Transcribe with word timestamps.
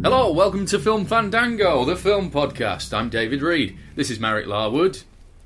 Hello, 0.00 0.30
welcome 0.32 0.64
to 0.66 0.78
Film 0.78 1.04
Fandango, 1.04 1.84
the 1.84 1.96
film 1.96 2.30
podcast. 2.30 2.96
I'm 2.96 3.10
David 3.10 3.42
Reed. 3.42 3.76
This 3.96 4.10
is 4.10 4.20
Marek 4.20 4.46
Larwood. 4.46 5.02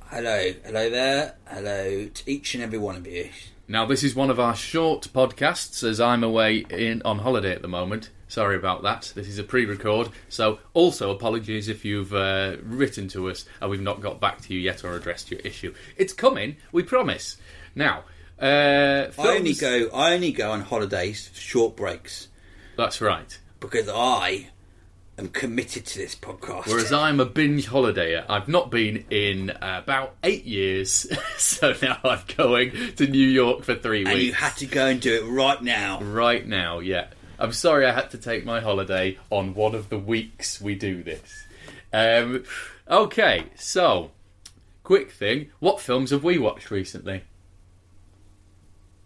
Hello, 0.09 0.53
hello 0.65 0.91
there. 0.91 1.37
Hello 1.47 2.07
to 2.07 2.31
each 2.31 2.55
and 2.55 2.63
every 2.63 2.79
one 2.79 2.97
of 2.97 3.07
you. 3.07 3.31
Now, 3.67 3.87
this 3.87 4.05
is 4.05 4.15
one 4.15 4.29
of 4.29 4.39
our 4.39 4.55
short 4.55 5.09
podcasts 5.15 5.83
as 5.83 6.01
I'm 6.01 6.23
away 6.23 6.67
in 6.69 7.01
on 7.03 7.21
holiday 7.21 7.53
at 7.53 7.63
the 7.63 7.69
moment. 7.69 8.11
Sorry 8.29 8.55
about 8.55 8.83
that. 8.83 9.13
This 9.15 9.27
is 9.27 9.39
a 9.39 9.43
pre-record, 9.43 10.11
so 10.29 10.59
also 10.75 11.11
apologies 11.11 11.69
if 11.69 11.83
you've 11.83 12.13
uh, 12.13 12.57
written 12.63 13.09
to 13.09 13.31
us 13.31 13.47
and 13.61 13.71
we've 13.71 13.81
not 13.81 14.03
got 14.03 14.21
back 14.21 14.43
to 14.43 14.55
you 14.55 14.61
yet 14.61 14.85
or 14.85 14.95
addressed 14.95 15.31
your 15.31 15.41
issue. 15.41 15.73
It's 15.97 16.13
coming, 16.13 16.57
we 16.73 16.83
promise. 16.83 17.39
Now, 17.75 18.05
uh, 18.39 19.07
I 19.19 19.29
only 19.29 19.55
go. 19.55 19.89
I 19.95 20.13
only 20.13 20.33
go 20.33 20.51
on 20.51 20.61
holidays 20.61 21.29
for 21.29 21.41
short 21.41 21.75
breaks 21.75 22.29
That's 22.77 23.01
right. 23.01 23.39
Because 23.63 23.89
I 23.89 24.49
am 25.17 25.29
committed 25.29 25.87
to 25.87 25.99
this 25.99 26.15
podcast. 26.15 26.67
Whereas 26.67 26.93
I'm 26.93 27.21
a 27.21 27.25
binge 27.25 27.69
holidayer. 27.69 28.25
I've 28.29 28.49
not 28.49 28.71
been 28.71 29.05
in 29.09 29.51
about 29.63 30.17
eight 30.23 30.45
years, 30.45 31.07
so 31.39 31.75
now 31.81 31.99
I'm 32.05 32.21
going 32.37 32.73
to 32.97 33.07
New 33.07 33.27
York 33.27 33.63
for 33.63 33.75
three 33.75 34.01
weeks. 34.01 34.11
and 34.11 34.21
you 34.21 34.33
had 34.35 34.57
to 34.57 34.67
go 34.67 34.87
and 34.87 35.01
do 35.01 35.15
it 35.15 35.27
right 35.31 35.63
now. 35.63 36.01
right 36.03 36.47
now, 36.47 36.81
yeah. 36.81 37.07
I'm 37.39 37.53
sorry 37.53 37.87
I 37.87 37.93
had 37.93 38.11
to 38.11 38.19
take 38.19 38.45
my 38.45 38.61
holiday 38.61 39.19
on 39.31 39.55
one 39.55 39.75
of 39.75 39.89
the 39.89 39.99
weeks 39.99 40.61
we 40.61 40.75
do 40.75 41.03
this. 41.03 41.47
Um, 41.93 42.45
okay, 42.89 43.45
so 43.57 44.11
quick 44.83 45.11
thing: 45.11 45.51
what 45.59 45.81
films 45.81 46.11
have 46.11 46.25
we 46.25 46.39
watched 46.39 46.71
recently? 46.71 47.23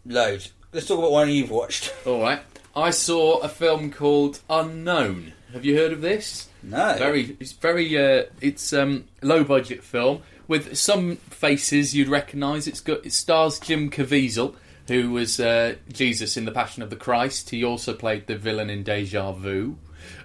Loads. 0.05 0.53
Let's 0.73 0.87
talk 0.87 0.99
about 0.99 1.12
one 1.12 1.31
you've 1.31 1.51
watched. 1.51 1.95
All 2.05 2.21
right, 2.21 2.41
I 2.77 2.91
saw 2.91 3.38
a 3.38 3.48
film 3.48 3.91
called 3.91 4.41
Unknown. 4.50 5.32
Have 5.55 5.64
you 5.64 5.74
heard 5.77 5.92
of 5.92 6.02
this? 6.02 6.50
No. 6.62 6.94
Very, 6.98 7.34
it's 7.41 7.53
very, 7.53 7.97
uh, 7.97 8.25
it's 8.42 8.75
um, 8.75 9.06
low 9.22 9.44
budget 9.44 9.82
film 9.82 10.20
with 10.47 10.76
some 10.76 11.16
faces 11.16 11.94
you'd 11.94 12.09
recognise. 12.09 12.69
It's 12.69 12.82
got 12.82 13.06
it 13.06 13.15
stars 13.15 13.59
Jim 13.59 13.91
Caviezel, 13.91 14.54
who 14.88 15.12
was 15.12 15.41
uh, 15.41 15.76
Jesus 15.91 16.36
in 16.36 16.44
the 16.44 16.53
Passion 16.53 16.82
of 16.82 16.91
the 16.91 16.97
Christ. 16.97 17.48
He 17.48 17.65
also 17.65 17.94
played 17.94 18.26
the 18.26 18.36
villain 18.36 18.69
in 18.69 18.82
Deja 18.82 19.32
Vu, 19.32 19.78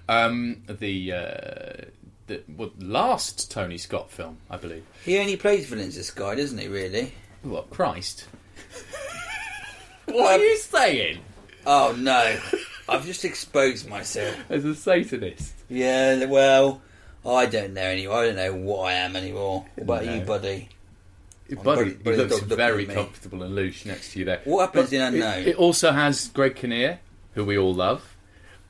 um, 0.09 0.63
the. 0.67 1.13
Uh, 1.13 1.85
the 2.27 2.43
well, 2.55 2.71
last 2.79 3.49
Tony 3.49 3.77
Scott 3.77 4.11
film, 4.11 4.37
I 4.49 4.55
believe. 4.55 4.85
He 5.03 5.17
only 5.17 5.35
plays 5.37 5.65
villains, 5.65 5.95
this 5.95 6.11
guy, 6.11 6.35
doesn't 6.35 6.57
he? 6.57 6.67
Really? 6.67 7.13
What 7.41 7.69
Christ? 7.71 8.27
what 10.05 10.39
are 10.39 10.43
you 10.43 10.57
saying? 10.57 11.19
Oh 11.65 11.95
no! 11.97 12.39
I've 12.89 13.05
just 13.05 13.23
exposed 13.25 13.87
myself. 13.87 14.35
As 14.49 14.65
a 14.65 14.75
Satanist? 14.75 15.53
Yeah. 15.69 16.25
Well, 16.25 16.81
I 17.25 17.45
don't 17.45 17.73
know 17.73 17.81
anymore. 17.81 18.17
I 18.17 18.25
don't 18.27 18.35
know 18.35 18.53
what 18.53 18.79
I 18.87 18.93
am 18.93 19.15
anymore. 19.15 19.65
What 19.75 19.83
about 19.83 20.05
No. 20.05 20.15
you, 20.15 20.21
buddy? 20.21 20.69
Buddy, 21.49 21.63
buddy- 21.63 21.93
buddy 21.95 22.17
looks 22.17 22.39
very 22.39 22.85
comfortable 22.85 23.43
and 23.43 23.53
loose 23.53 23.85
next 23.85 24.13
to 24.13 24.19
you 24.19 24.25
there. 24.25 24.41
What 24.45 24.67
happens 24.67 24.89
But 24.89 24.95
in 24.95 25.01
it- 25.01 25.05
Unknown? 25.07 25.47
It, 25.47 25.55
also 25.57 25.91
has 25.91 26.29
Greg 26.29 26.55
Kinnear, 26.55 26.99
who 27.35 27.43
we 27.43 27.57
all 27.57 27.73
love, 27.73 28.15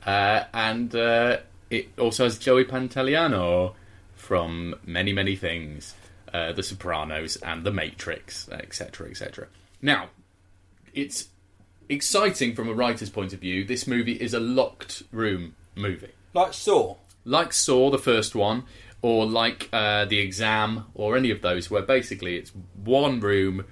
uh, 0.04 0.44
and 0.52 0.92
uh, 0.94 1.38
it 1.70 1.88
also 1.96 2.24
has 2.24 2.38
Joey 2.38 2.64
Pantoliano 2.64 3.74
from 4.16 4.74
many, 4.84 5.12
many 5.12 5.36
things, 5.36 5.94
uh, 6.34 6.52
The 6.52 6.62
Sopranos 6.64 7.36
and 7.36 7.62
The 7.64 7.70
Matrix, 7.70 8.48
etc., 8.48 9.10
etc. 9.10 9.46
Now, 9.80 10.08
it's 10.92 11.28
exciting 11.92 12.54
from 12.54 12.68
a 12.68 12.74
writer's 12.74 13.10
point 13.10 13.32
of 13.32 13.40
view. 13.40 13.64
This 13.64 13.86
movie 13.86 14.14
is 14.14 14.34
a 14.34 14.40
locked 14.40 15.02
room 15.12 15.54
movie 15.74 16.12
Like 16.34 16.52
Saw. 16.52 16.96
like 17.24 17.52
Saw, 17.52 17.90
the 17.90 17.98
first 17.98 18.34
one, 18.34 18.64
or 19.02 19.26
like 19.26 19.68
uh, 19.72 20.04
The 20.04 20.18
Exam, 20.18 20.86
or 20.94 21.16
any 21.16 21.30
of 21.30 21.42
those, 21.42 21.70
where 21.70 21.82
basically 21.82 22.36
it's 22.36 22.52
one 22.74 23.20
room, 23.20 23.64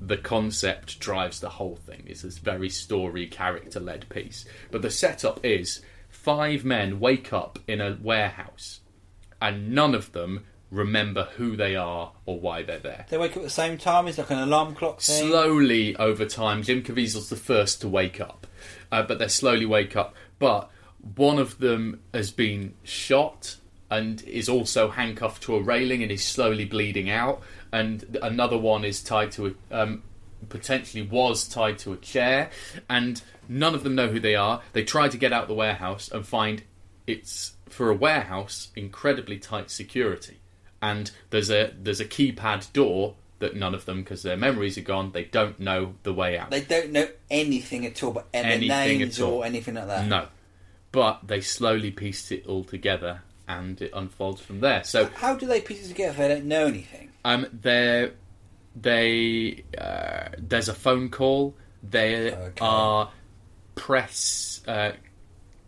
the 0.00 0.16
concept 0.16 0.98
drives 0.98 1.40
the 1.40 1.48
whole 1.48 1.76
thing. 1.76 2.04
It's 2.06 2.22
this 2.22 2.38
very 2.38 2.68
story, 2.68 3.26
character 3.26 3.80
led 3.80 4.08
piece. 4.08 4.44
But 4.70 4.82
the 4.82 4.90
setup 4.90 5.44
is 5.44 5.80
five 6.08 6.64
men 6.64 7.00
wake 7.00 7.32
up 7.32 7.58
in 7.66 7.80
a 7.80 7.98
warehouse, 8.02 8.80
and 9.40 9.72
none 9.72 9.94
of 9.94 10.12
them 10.12 10.44
remember 10.74 11.28
who 11.36 11.56
they 11.56 11.76
are 11.76 12.12
or 12.26 12.38
why 12.40 12.62
they're 12.62 12.78
there 12.78 13.06
They 13.08 13.18
wake 13.18 13.32
up 13.32 13.38
at 13.38 13.42
the 13.44 13.50
same 13.50 13.78
time. 13.78 14.06
It's 14.08 14.18
like 14.18 14.30
an 14.30 14.38
alarm 14.38 14.74
clock 14.74 15.00
thing. 15.00 15.28
slowly 15.28 15.96
over 15.96 16.24
time. 16.26 16.62
Jim 16.62 16.82
Caviezel's 16.82 17.30
the 17.30 17.36
first 17.36 17.80
to 17.80 17.88
wake 17.88 18.20
up, 18.20 18.46
uh, 18.92 19.02
but 19.02 19.18
they 19.18 19.28
slowly 19.28 19.66
wake 19.66 19.96
up. 19.96 20.14
But 20.38 20.70
one 21.16 21.38
of 21.38 21.58
them 21.58 22.00
has 22.12 22.30
been 22.30 22.74
shot 22.82 23.56
and 23.90 24.22
is 24.22 24.48
also 24.48 24.88
handcuffed 24.90 25.42
to 25.44 25.56
a 25.56 25.62
railing 25.62 26.02
and 26.02 26.10
is 26.10 26.24
slowly 26.24 26.64
bleeding 26.64 27.10
out. 27.10 27.42
And 27.72 28.18
another 28.22 28.58
one 28.58 28.84
is 28.84 29.02
tied 29.02 29.32
to 29.32 29.46
a. 29.70 29.82
Um, 29.82 30.02
potentially 30.48 31.02
was 31.02 31.48
tied 31.48 31.78
to 31.78 31.94
a 31.94 31.96
chair 31.96 32.50
and 32.90 33.22
none 33.48 33.74
of 33.74 33.82
them 33.82 33.94
know 33.94 34.08
who 34.08 34.20
they 34.20 34.34
are 34.34 34.60
they 34.74 34.84
try 34.84 35.08
to 35.08 35.16
get 35.16 35.32
out 35.32 35.48
the 35.48 35.54
warehouse 35.54 36.10
and 36.12 36.26
find 36.26 36.62
it's 37.06 37.54
for 37.70 37.88
a 37.88 37.94
warehouse 37.94 38.70
incredibly 38.76 39.38
tight 39.38 39.70
security 39.70 40.38
and 40.90 41.10
there's 41.30 41.50
a 41.50 41.72
there's 41.82 42.00
a 42.00 42.04
keypad 42.04 42.72
door 42.72 43.14
that 43.38 43.56
none 43.56 43.74
of 43.74 43.84
them 43.86 44.02
because 44.02 44.22
their 44.22 44.36
memories 44.36 44.76
are 44.78 44.82
gone 44.82 45.10
they 45.12 45.24
don't 45.24 45.58
know 45.58 45.94
the 46.02 46.12
way 46.14 46.38
out 46.38 46.50
They 46.50 46.60
don't 46.60 46.92
know 46.92 47.08
anything 47.30 47.84
at 47.86 48.02
all, 48.02 48.12
but 48.12 48.26
any 48.32 48.70
Anything 48.70 48.98
names 49.00 49.18
at 49.18 49.24
all. 49.24 49.34
or 49.40 49.44
anything 49.44 49.74
like 49.74 49.86
that. 49.88 50.06
no 50.06 50.28
but 50.92 51.26
they 51.26 51.40
slowly 51.40 51.90
pieced 51.90 52.30
it 52.30 52.46
all 52.46 52.62
together 52.64 53.22
and 53.48 53.80
it 53.82 53.90
unfolds 53.94 54.40
from 54.40 54.60
there 54.60 54.84
so 54.84 55.06
How 55.16 55.34
do 55.34 55.46
they 55.46 55.60
piece 55.60 55.84
it 55.84 55.88
together 55.88 56.10
if 56.12 56.16
they 56.18 56.28
don't 56.28 56.44
know 56.46 56.66
anything? 56.66 57.10
um 57.24 57.46
they 57.52 58.10
they 58.76 59.64
uh, 59.78 60.28
there's 60.38 60.68
a 60.68 60.74
phone 60.74 61.08
call 61.08 61.54
there 61.82 62.34
Okay. 62.34 62.64
are 62.64 63.10
press 63.74 64.60
uh, 64.66 64.92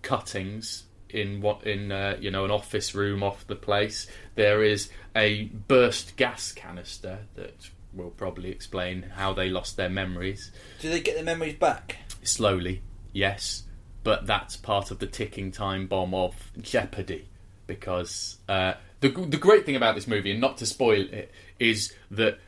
cuttings 0.02 0.84
in 1.16 1.40
what 1.40 1.66
in 1.66 1.90
uh, 1.90 2.16
you 2.20 2.30
know 2.30 2.44
an 2.44 2.50
office 2.50 2.94
room 2.94 3.22
off 3.22 3.46
the 3.46 3.56
place. 3.56 4.06
There 4.34 4.62
is 4.62 4.90
a 5.14 5.44
burst 5.44 6.16
gas 6.16 6.52
canister 6.52 7.20
that 7.34 7.70
will 7.94 8.10
probably 8.10 8.50
explain 8.50 9.02
how 9.16 9.32
they 9.32 9.48
lost 9.48 9.76
their 9.78 9.88
memories 9.88 10.52
Do 10.80 10.90
they 10.90 11.00
get 11.00 11.14
their 11.14 11.24
memories 11.24 11.54
back? 11.54 11.96
slowly. 12.22 12.82
Yes, 13.12 13.62
but 14.04 14.26
that's 14.26 14.56
part 14.56 14.90
of 14.90 14.98
the 14.98 15.06
ticking 15.06 15.50
time 15.52 15.86
bomb 15.86 16.12
of 16.12 16.34
Jeopardy 16.60 17.28
because 17.66 18.36
uh, 18.48 18.74
the 19.00 19.08
the 19.08 19.38
great 19.38 19.64
thing 19.66 19.76
about 19.76 19.94
this 19.94 20.06
movie, 20.06 20.30
and 20.30 20.40
not 20.40 20.58
to 20.58 20.66
spoil 20.66 21.00
it, 21.12 21.32
is 21.58 21.94
that 22.10 22.38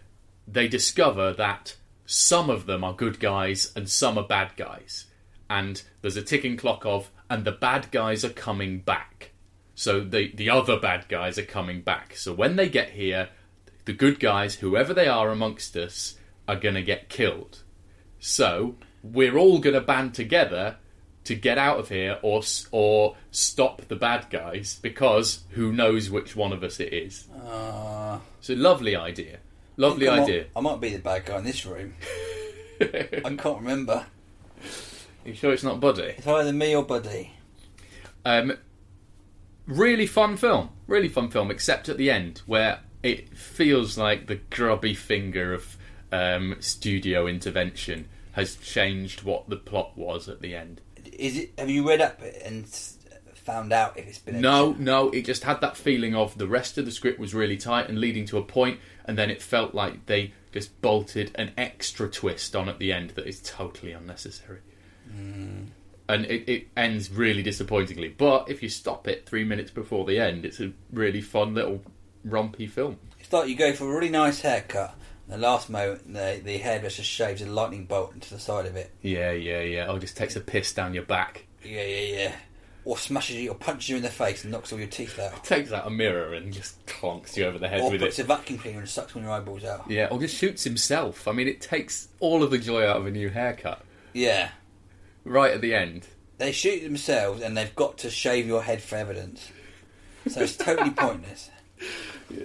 they 0.46 0.68
discover 0.68 1.32
that 1.34 1.76
some 2.06 2.48
of 2.50 2.66
them 2.66 2.82
are 2.84 2.94
good 2.94 3.20
guys 3.20 3.70
and 3.76 3.88
some 3.88 4.18
are 4.18 4.26
bad 4.26 4.50
guys, 4.56 5.06
and 5.48 5.82
there's 6.02 6.16
a 6.16 6.22
ticking 6.22 6.56
clock 6.56 6.84
of, 6.86 7.10
and 7.30 7.44
the 7.44 7.52
bad 7.52 7.90
guys 7.90 8.24
are 8.24 8.30
coming 8.30 8.80
back. 8.80 9.32
So 9.74 10.00
the 10.00 10.32
the 10.34 10.50
other 10.50 10.78
bad 10.78 11.08
guys 11.08 11.38
are 11.38 11.44
coming 11.44 11.82
back. 11.82 12.16
So 12.16 12.32
when 12.32 12.56
they 12.56 12.68
get 12.68 12.90
here, 12.90 13.28
the 13.84 13.92
good 13.92 14.18
guys, 14.20 14.56
whoever 14.56 14.92
they 14.92 15.06
are 15.08 15.30
amongst 15.30 15.76
us, 15.76 16.16
are 16.46 16.56
going 16.56 16.74
to 16.74 16.82
get 16.82 17.08
killed. 17.08 17.62
So 18.18 18.76
we're 19.02 19.36
all 19.36 19.58
going 19.60 19.74
to 19.74 19.80
band 19.80 20.14
together 20.14 20.76
to 21.24 21.34
get 21.34 21.58
out 21.58 21.78
of 21.78 21.88
here 21.90 22.18
or 22.22 22.42
or 22.72 23.16
stop 23.30 23.82
the 23.88 23.96
bad 23.96 24.30
guys 24.30 24.78
because 24.82 25.44
who 25.50 25.72
knows 25.72 26.10
which 26.10 26.34
one 26.34 26.52
of 26.52 26.62
us 26.62 26.80
it 26.80 26.92
is. 26.92 27.28
Uh, 27.46 28.18
It's 28.38 28.50
a 28.50 28.56
lovely 28.56 28.96
idea. 28.96 29.38
Lovely 29.76 30.08
I 30.08 30.22
idea. 30.22 30.46
I 30.56 30.60
might 30.60 30.80
be 30.80 30.90
the 30.90 30.98
bad 30.98 31.26
guy 31.26 31.38
in 31.38 31.44
this 31.44 31.64
room. 31.64 31.94
I 32.80 33.36
can't 33.36 33.60
remember. 33.60 34.06
You 35.28 35.34
sure 35.34 35.52
it's 35.52 35.62
not 35.62 35.80
Buddy? 35.80 36.14
It's 36.16 36.26
either 36.26 36.52
me 36.52 36.74
or 36.74 36.84
Buddy. 36.84 37.32
Um, 38.24 38.56
really 39.66 40.06
fun 40.06 40.36
film. 40.36 40.70
Really 40.86 41.08
fun 41.08 41.30
film, 41.30 41.50
except 41.50 41.88
at 41.88 41.96
the 41.96 42.10
end 42.10 42.42
where 42.46 42.80
it 43.02 43.36
feels 43.36 43.96
like 43.96 44.26
the 44.26 44.36
grubby 44.36 44.94
finger 44.94 45.52
of 45.52 45.76
um, 46.10 46.56
studio 46.60 47.26
intervention 47.26 48.08
has 48.32 48.56
changed 48.56 49.22
what 49.22 49.48
the 49.48 49.56
plot 49.56 49.96
was 49.96 50.28
at 50.28 50.40
the 50.40 50.54
end. 50.54 50.80
Is 51.12 51.36
it? 51.36 51.52
Have 51.58 51.70
you 51.70 51.88
read 51.88 52.00
up 52.00 52.20
and 52.44 52.66
found 53.34 53.72
out 53.72 53.98
if 53.98 54.06
it's 54.06 54.18
been? 54.18 54.40
No, 54.40 54.76
no, 54.78 55.10
it 55.10 55.24
just 55.24 55.44
had 55.44 55.60
that 55.60 55.76
feeling 55.76 56.14
of 56.14 56.36
the 56.38 56.46
rest 56.46 56.78
of 56.78 56.84
the 56.84 56.92
script 56.92 57.18
was 57.18 57.34
really 57.34 57.56
tight 57.56 57.88
and 57.88 57.98
leading 57.98 58.26
to 58.26 58.38
a 58.38 58.42
point, 58.42 58.78
and 59.04 59.16
then 59.16 59.30
it 59.30 59.42
felt 59.42 59.74
like 59.74 60.06
they 60.06 60.32
just 60.52 60.80
bolted 60.80 61.30
an 61.34 61.52
extra 61.56 62.08
twist 62.10 62.54
on 62.54 62.68
at 62.68 62.78
the 62.78 62.92
end 62.92 63.10
that 63.10 63.26
is 63.26 63.40
totally 63.42 63.92
unnecessary. 63.92 64.60
And 66.10 66.24
it, 66.24 66.48
it 66.48 66.68
ends 66.76 67.10
really 67.10 67.42
disappointingly. 67.42 68.08
But 68.08 68.48
if 68.48 68.62
you 68.62 68.68
stop 68.70 69.06
it 69.06 69.26
three 69.26 69.44
minutes 69.44 69.70
before 69.70 70.06
the 70.06 70.18
end, 70.18 70.46
it's 70.46 70.58
a 70.58 70.72
really 70.90 71.20
fun 71.20 71.54
little 71.54 71.82
rompy 72.26 72.68
film. 72.68 72.96
It's 73.20 73.30
like 73.32 73.48
you 73.48 73.56
go 73.56 73.72
for 73.74 73.84
a 73.90 73.94
really 73.94 74.08
nice 74.08 74.40
haircut. 74.40 74.94
and 75.26 75.34
The 75.34 75.46
last 75.46 75.68
moment, 75.68 76.10
the, 76.14 76.40
the 76.42 76.56
hairdresser 76.58 77.02
shaves 77.02 77.42
a 77.42 77.46
lightning 77.46 77.84
bolt 77.84 78.14
into 78.14 78.32
the 78.32 78.40
side 78.40 78.64
of 78.64 78.74
it. 78.74 78.90
Yeah, 79.02 79.32
yeah, 79.32 79.60
yeah. 79.60 79.86
Oh, 79.88 79.98
just 79.98 80.16
takes 80.16 80.34
a 80.34 80.40
piss 80.40 80.72
down 80.72 80.94
your 80.94 81.02
back. 81.02 81.44
Yeah, 81.62 81.82
yeah, 81.84 82.16
yeah. 82.16 82.32
Or 82.86 82.96
smashes 82.96 83.36
you, 83.36 83.50
or 83.50 83.54
punches 83.54 83.90
you 83.90 83.96
in 83.96 84.02
the 84.02 84.08
face 84.08 84.44
and 84.44 84.52
knocks 84.52 84.72
all 84.72 84.78
your 84.78 84.88
teeth 84.88 85.18
out. 85.18 85.44
Takes 85.44 85.72
out 85.72 85.86
a 85.86 85.90
mirror 85.90 86.32
and 86.32 86.54
just 86.54 86.86
clonks 86.86 87.36
you 87.36 87.44
over 87.44 87.58
the 87.58 87.68
head 87.68 87.82
Or 87.82 87.90
with 87.90 88.00
puts 88.00 88.18
it. 88.18 88.22
a 88.22 88.24
vacuum 88.24 88.58
cleaner 88.58 88.78
and 88.78 88.88
sucks 88.88 89.14
one 89.14 89.24
of 89.24 89.28
your 89.28 89.36
eyeballs 89.36 89.64
out. 89.64 89.90
Yeah, 89.90 90.08
or 90.10 90.18
just 90.18 90.36
shoots 90.36 90.64
himself. 90.64 91.28
I 91.28 91.32
mean, 91.32 91.48
it 91.48 91.60
takes 91.60 92.08
all 92.18 92.42
of 92.42 92.50
the 92.50 92.56
joy 92.56 92.86
out 92.86 92.96
of 92.96 93.04
a 93.04 93.10
new 93.10 93.28
haircut 93.28 93.82
Yeah. 94.14 94.48
Right 95.28 95.52
at 95.52 95.60
the 95.60 95.74
end. 95.74 96.06
They 96.38 96.52
shoot 96.52 96.82
themselves 96.82 97.42
and 97.42 97.56
they've 97.56 97.74
got 97.74 97.98
to 97.98 98.10
shave 98.10 98.46
your 98.46 98.62
head 98.62 98.82
for 98.82 98.96
evidence. 98.96 99.50
So 100.28 100.40
it's 100.42 100.56
totally 100.56 100.90
pointless. 100.96 101.50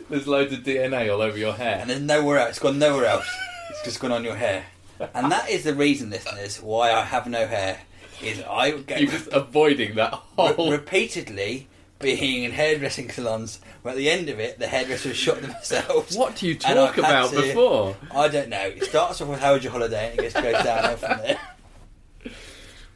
There's 0.10 0.28
loads 0.28 0.54
of 0.54 0.60
DNA 0.60 1.12
all 1.14 1.22
over 1.22 1.38
your 1.38 1.54
hair. 1.54 1.80
And 1.82 1.90
there's 1.90 2.02
nowhere 2.02 2.40
else. 2.40 2.52
It's 2.52 2.60
gone 2.60 2.80
nowhere 2.80 3.06
else. 3.06 3.28
It's 3.70 3.84
just 3.84 4.00
gone 4.00 4.12
on 4.12 4.24
your 4.24 4.36
hair. 4.36 4.66
And 5.14 5.32
that 5.32 5.50
is 5.50 5.64
the 5.64 5.74
reason, 5.74 6.10
listeners, 6.10 6.62
why 6.62 6.92
I 6.92 7.02
have 7.02 7.28
no 7.28 7.48
hair. 7.48 7.80
Is 8.22 8.42
I 8.50 8.72
get 8.72 9.02
You're 9.02 9.12
just 9.12 9.28
avoiding 9.34 9.96
that 9.96 10.18
re- 10.38 10.70
repeatedly 10.70 11.68
being 12.00 12.44
in 12.44 12.52
hairdressing 12.52 13.10
salons 13.10 13.60
where 13.82 13.94
at 13.94 13.98
the 13.98 14.10
end 14.10 14.30
of 14.30 14.40
it 14.40 14.60
the 14.60 14.68
hairdressers 14.68 15.18
shot 15.18 15.42
themselves. 15.42 16.16
What 16.16 16.36
do 16.38 16.48
you 16.48 16.54
And 16.54 16.76
talk 16.76 16.98
about 16.98 17.32
before? 17.32 17.98
I 18.12 18.28
don't 18.30 18.50
know. 18.50 18.62
It 18.62 18.84
starts 18.86 19.20
off 19.20 19.28
with 19.28 19.40
how 19.40 19.54
was 19.56 19.64
your 19.64 19.74
holiday 19.74 20.12
and 20.12 20.20
it 20.20 20.22
gets 20.22 20.36
goes 20.36 20.64
downhill 20.64 20.98
from 20.98 21.18
there. 21.20 21.38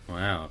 Wow. 0.09 0.49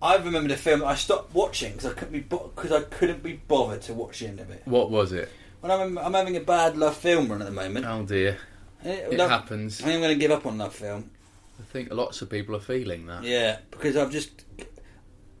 I 0.00 0.16
remember 0.16 0.48
the 0.48 0.56
film 0.56 0.84
I 0.84 0.94
stopped 0.94 1.34
watching 1.34 1.72
because 1.72 1.86
I 1.86 1.94
couldn't 1.94 2.12
be 2.12 2.20
because 2.20 2.72
I 2.72 2.82
couldn't 2.82 3.22
be 3.22 3.32
bothered 3.34 3.82
to 3.82 3.94
watch 3.94 4.20
the 4.20 4.28
end 4.28 4.40
of 4.40 4.50
it. 4.50 4.62
What 4.64 4.90
was 4.90 5.12
it? 5.12 5.28
Well, 5.60 5.80
I'm, 5.80 5.98
I'm 5.98 6.14
having 6.14 6.36
a 6.36 6.40
bad 6.40 6.76
love 6.76 6.96
film 6.96 7.28
run 7.28 7.42
at 7.42 7.46
the 7.46 7.52
moment. 7.54 7.84
Oh 7.86 8.04
dear. 8.04 8.38
And 8.82 8.92
It 8.92 9.18
love- 9.18 9.30
happens. 9.30 9.80
I 9.80 9.84
think 9.84 9.94
I'm 9.96 10.00
going 10.02 10.14
to 10.14 10.20
give 10.20 10.30
up 10.30 10.46
on 10.46 10.56
love 10.58 10.74
film. 10.74 11.10
I 11.58 11.64
think 11.64 11.92
lots 11.92 12.22
of 12.22 12.30
people 12.30 12.54
are 12.54 12.60
feeling 12.60 13.06
that. 13.06 13.24
Yeah, 13.24 13.58
because 13.72 13.96
I've 13.96 14.12
just 14.12 14.44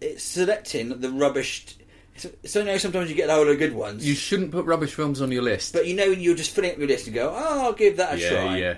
it's 0.00 0.24
selecting 0.24 1.00
the 1.00 1.10
rubbish. 1.10 1.76
It's, 2.16 2.26
so 2.52 2.58
you 2.60 2.64
know 2.64 2.76
sometimes 2.78 3.08
you 3.10 3.14
get 3.14 3.28
a 3.30 3.32
load 3.36 3.46
of 3.48 3.58
good 3.58 3.74
ones. 3.74 4.04
You 4.06 4.14
shouldn't 4.14 4.50
put 4.50 4.64
rubbish 4.64 4.92
films 4.94 5.20
on 5.22 5.30
your 5.30 5.42
list. 5.42 5.72
but 5.72 5.86
you 5.86 5.94
know 5.94 6.04
you're 6.06 6.34
just 6.34 6.50
filling 6.50 6.72
up 6.72 6.78
your 6.78 6.88
list 6.88 7.06
and 7.06 7.14
go, 7.14 7.32
oh, 7.32 7.66
I'll 7.66 7.72
give 7.72 7.96
that 7.98 8.14
a 8.14 8.18
yeah, 8.18 8.30
try. 8.30 8.56
yeah. 8.58 8.74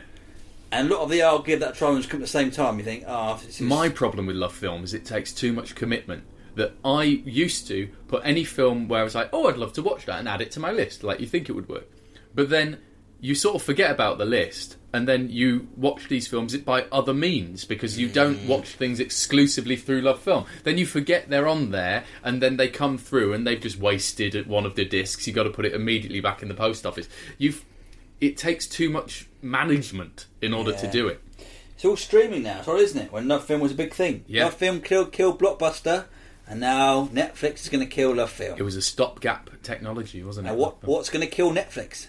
And 0.72 0.90
a 0.90 0.94
lot 0.94 1.02
of 1.02 1.10
the 1.10 1.22
I'll 1.22 1.42
give 1.42 1.60
that 1.60 1.80
ones 1.80 2.06
come 2.06 2.20
at 2.20 2.22
the 2.22 2.28
same 2.28 2.50
time. 2.50 2.78
You 2.78 2.84
think, 2.84 3.04
oh, 3.06 3.40
is 3.46 3.60
My 3.60 3.88
problem 3.88 4.26
with 4.26 4.36
love 4.36 4.54
film 4.54 4.84
is 4.84 4.94
it 4.94 5.04
takes 5.04 5.32
too 5.32 5.52
much 5.52 5.74
commitment. 5.74 6.24
That 6.56 6.74
I 6.84 7.04
used 7.04 7.68
to 7.68 7.88
put 8.08 8.22
any 8.24 8.44
film 8.44 8.88
where 8.88 9.00
I 9.00 9.04
was 9.04 9.14
like, 9.14 9.30
oh, 9.32 9.48
I'd 9.48 9.56
love 9.56 9.72
to 9.74 9.82
watch 9.82 10.06
that 10.06 10.18
and 10.18 10.28
add 10.28 10.40
it 10.40 10.50
to 10.52 10.60
my 10.60 10.72
list, 10.72 11.02
like 11.02 11.20
you 11.20 11.26
think 11.26 11.48
it 11.48 11.52
would 11.52 11.68
work. 11.68 11.88
But 12.34 12.50
then 12.50 12.78
you 13.20 13.34
sort 13.34 13.56
of 13.56 13.62
forget 13.62 13.90
about 13.90 14.18
the 14.18 14.24
list, 14.24 14.76
and 14.92 15.06
then 15.06 15.28
you 15.28 15.68
watch 15.76 16.08
these 16.08 16.26
films 16.26 16.54
it 16.54 16.64
by 16.64 16.86
other 16.90 17.14
means 17.14 17.64
because 17.64 17.98
you 17.98 18.08
don't 18.08 18.36
mm. 18.36 18.46
watch 18.46 18.68
things 18.68 18.98
exclusively 18.98 19.76
through 19.76 20.00
love 20.00 20.20
film. 20.20 20.46
Then 20.64 20.78
you 20.78 20.86
forget 20.86 21.28
they're 21.28 21.46
on 21.46 21.70
there, 21.70 22.04
and 22.24 22.42
then 22.42 22.56
they 22.56 22.68
come 22.68 22.98
through 22.98 23.32
and 23.32 23.46
they've 23.46 23.60
just 23.60 23.78
wasted 23.78 24.46
one 24.46 24.66
of 24.66 24.74
the 24.74 24.84
discs. 24.84 25.26
You've 25.26 25.36
got 25.36 25.44
to 25.44 25.50
put 25.50 25.66
it 25.66 25.74
immediately 25.74 26.20
back 26.20 26.42
in 26.42 26.48
the 26.48 26.54
post 26.54 26.86
office. 26.86 27.08
You've 27.38 27.64
it 28.20 28.36
takes 28.36 28.66
too 28.66 28.90
much 28.90 29.28
management 29.42 30.26
in 30.40 30.52
order 30.52 30.72
to 30.72 30.90
do 30.90 31.08
it. 31.08 31.22
It's 31.74 31.84
all 31.84 31.96
streaming 31.96 32.42
now, 32.42 32.60
sorry, 32.62 32.82
isn't 32.82 33.00
it? 33.00 33.12
When 33.12 33.26
love 33.26 33.44
film 33.44 33.60
was 33.60 33.72
a 33.72 33.74
big 33.74 33.94
thing. 33.94 34.24
Yeah. 34.26 34.44
Love 34.44 34.54
film 34.54 34.82
killed 34.82 35.12
killed 35.12 35.38
Blockbuster, 35.40 36.04
and 36.46 36.60
now 36.60 37.06
Netflix 37.06 37.62
is 37.62 37.68
going 37.70 37.82
to 37.82 37.90
kill 37.90 38.14
love 38.14 38.30
film. 38.30 38.58
It 38.58 38.62
was 38.62 38.76
a 38.76 38.82
stopgap 38.82 39.48
technology, 39.62 40.22
wasn't 40.22 40.48
it? 40.48 40.54
what 40.56 40.82
what's 40.84 41.08
going 41.08 41.26
to 41.26 41.30
kill 41.30 41.52
Netflix? 41.52 42.08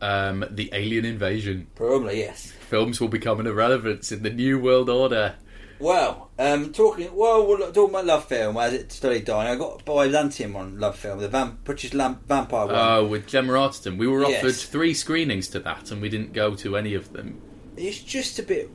Um, 0.00 0.44
the 0.50 0.68
alien 0.72 1.04
invasion. 1.04 1.68
Probably 1.76 2.18
yes. 2.18 2.52
Films 2.68 3.00
will 3.00 3.08
become 3.08 3.38
an 3.40 3.46
irrelevance 3.46 4.10
in 4.10 4.22
the 4.22 4.30
new 4.30 4.58
world 4.58 4.90
order. 4.90 5.36
Well, 5.80 6.30
um, 6.38 6.72
talking 6.72 7.14
well, 7.14 7.46
we're 7.46 7.58
talking 7.72 7.90
about 7.90 8.06
love 8.06 8.24
film 8.26 8.56
as 8.56 8.72
it 8.72 8.92
slowly 8.92 9.20
dying. 9.20 9.48
I 9.48 9.56
got 9.56 9.84
Byzantium 9.84 10.56
on 10.56 10.78
love 10.78 10.96
film, 10.96 11.18
the 11.18 11.52
British 11.64 11.92
lam- 11.94 12.20
vampire 12.26 12.66
one. 12.66 12.74
Oh, 12.76 13.04
with 13.06 13.26
Gemma 13.26 13.52
Arterton. 13.54 13.96
We 13.98 14.06
were 14.06 14.22
Yes. 14.28 14.38
offered 14.44 14.54
three 14.56 14.94
screenings 14.94 15.48
to 15.48 15.60
that 15.60 15.90
and 15.90 16.00
we 16.00 16.08
didn't 16.08 16.32
go 16.32 16.54
to 16.56 16.76
any 16.76 16.94
of 16.94 17.12
them. 17.12 17.40
it's 17.76 17.98
just 17.98 18.38
a 18.38 18.42
bit. 18.44 18.70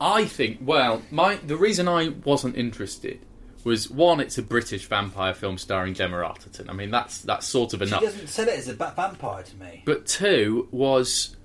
I 0.00 0.24
think, 0.24 0.58
well, 0.62 1.02
my 1.12 1.36
the 1.36 1.56
reason 1.56 1.86
I 1.86 2.08
wasn't 2.24 2.56
interested 2.56 3.20
was 3.62 3.88
one, 3.88 4.18
it's 4.18 4.36
a 4.38 4.42
British 4.42 4.86
vampire 4.86 5.32
film 5.34 5.56
starring 5.56 5.94
Gemma 5.94 6.16
Arterton. 6.16 6.68
I 6.68 6.72
mean, 6.72 6.90
that's 6.90 7.18
that's 7.20 7.46
sort 7.46 7.72
of 7.74 7.80
She 7.80 7.86
enough. 7.86 8.02
doesn't 8.02 8.26
sell 8.28 8.48
it 8.48 8.58
as 8.58 8.66
a 8.68 8.74
ba- 8.74 8.92
vampire 8.96 9.44
to 9.44 9.56
me. 9.56 9.82
But 9.86 10.04
two 10.06 10.66
was, 10.72 11.36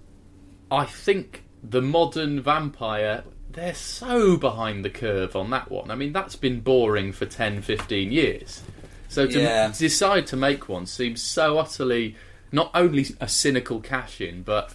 I 0.72 0.86
think 0.86 1.44
the 1.64 1.82
modern 1.84 2.42
vampire, 2.42 3.24
they're 3.58 3.74
so 3.74 4.38
behind 4.38 4.86
the 4.86 4.90
curve 4.90 5.36
on 5.36 5.50
that 5.50 5.70
one. 5.72 5.92
I 5.92 5.96
mean, 5.96 6.14
that's 6.14 6.36
been 6.36 6.60
boring 6.62 7.12
for 7.12 7.26
10, 7.26 7.62
15 7.62 8.12
years. 8.12 8.62
So 9.10 9.26
to 9.28 9.40
Yeah. 9.42 9.74
decide 9.78 10.28
to 10.28 10.36
make 10.36 10.70
one 10.70 10.86
seems 10.86 11.22
so 11.22 11.58
utterly, 11.58 12.16
not 12.52 12.72
only 12.74 13.08
a 13.20 13.28
cynical 13.28 13.80
cash 13.80 14.22
in, 14.22 14.44
but 14.44 14.74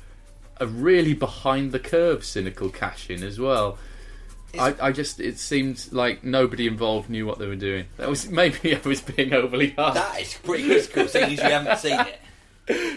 a 0.59 0.66
really 0.66 1.14
behind 1.14 1.73
the 1.73 1.78
curve 1.78 2.25
cynical 2.25 2.68
cash 2.71 3.09
in 3.11 3.23
as 3.23 3.38
well. 3.38 3.78
I, 4.59 4.75
I 4.80 4.92
just 4.92 5.18
it 5.18 5.38
seemed 5.38 5.87
like 5.92 6.23
nobody 6.25 6.66
involved 6.66 7.09
knew 7.09 7.25
what 7.25 7.38
they 7.38 7.47
were 7.47 7.56
doing. 7.56 7.87
That 7.97 8.09
was 8.11 8.28
maybe 8.42 8.76
I 8.76 8.80
was 8.85 9.00
being 9.00 9.33
overly 9.33 9.71
harsh. 9.71 9.95
That 9.95 10.21
is 10.21 10.35
pretty 10.42 10.64
critical, 10.66 11.09
seeing 11.09 11.25
as 11.25 11.38
you 11.38 11.42
haven't 11.45 11.78
seen 11.78 11.99
it. 12.00 12.18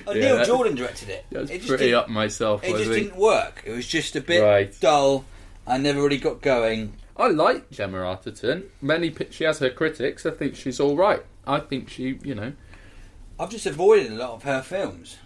Oh, 0.08 0.14
Yeah, 0.14 0.36
Neil 0.36 0.46
Jordan 0.46 0.76
directed 0.76 1.10
it. 1.10 1.26
That 1.32 1.42
was 1.42 1.50
it 1.50 1.56
just 1.58 1.68
pretty 1.70 1.86
didn't- 1.86 2.00
up 2.00 2.10
myself. 2.10 2.64
It 2.64 2.78
just 2.78 2.92
didn't 2.92 3.16
work. 3.16 3.64
It 3.66 3.72
was 3.72 3.88
just 3.88 4.16
a 4.16 4.22
bit 4.22 4.44
Right. 4.44 4.80
dull. 4.80 5.26
I 5.68 5.78
never 5.78 6.02
really 6.02 6.18
got 6.18 6.42
going. 6.42 6.94
I 7.18 7.28
like 7.28 7.72
Gemma 7.72 7.98
Arterton. 7.98 8.66
Many 8.82 9.14
she 9.32 9.46
has 9.46 9.60
her 9.60 9.70
critics. 9.70 10.26
I 10.26 10.32
think 10.32 10.56
she's 10.56 10.80
all 10.80 10.96
right. 10.96 11.24
I 11.48 11.60
think 11.60 11.90
she, 11.90 12.20
you 12.24 12.36
know, 12.36 12.54
I've 13.40 13.50
just 13.50 13.66
avoided 13.66 14.12
a 14.12 14.16
lot 14.16 14.32
of 14.32 14.44
her 14.44 14.62
films. 14.62 15.18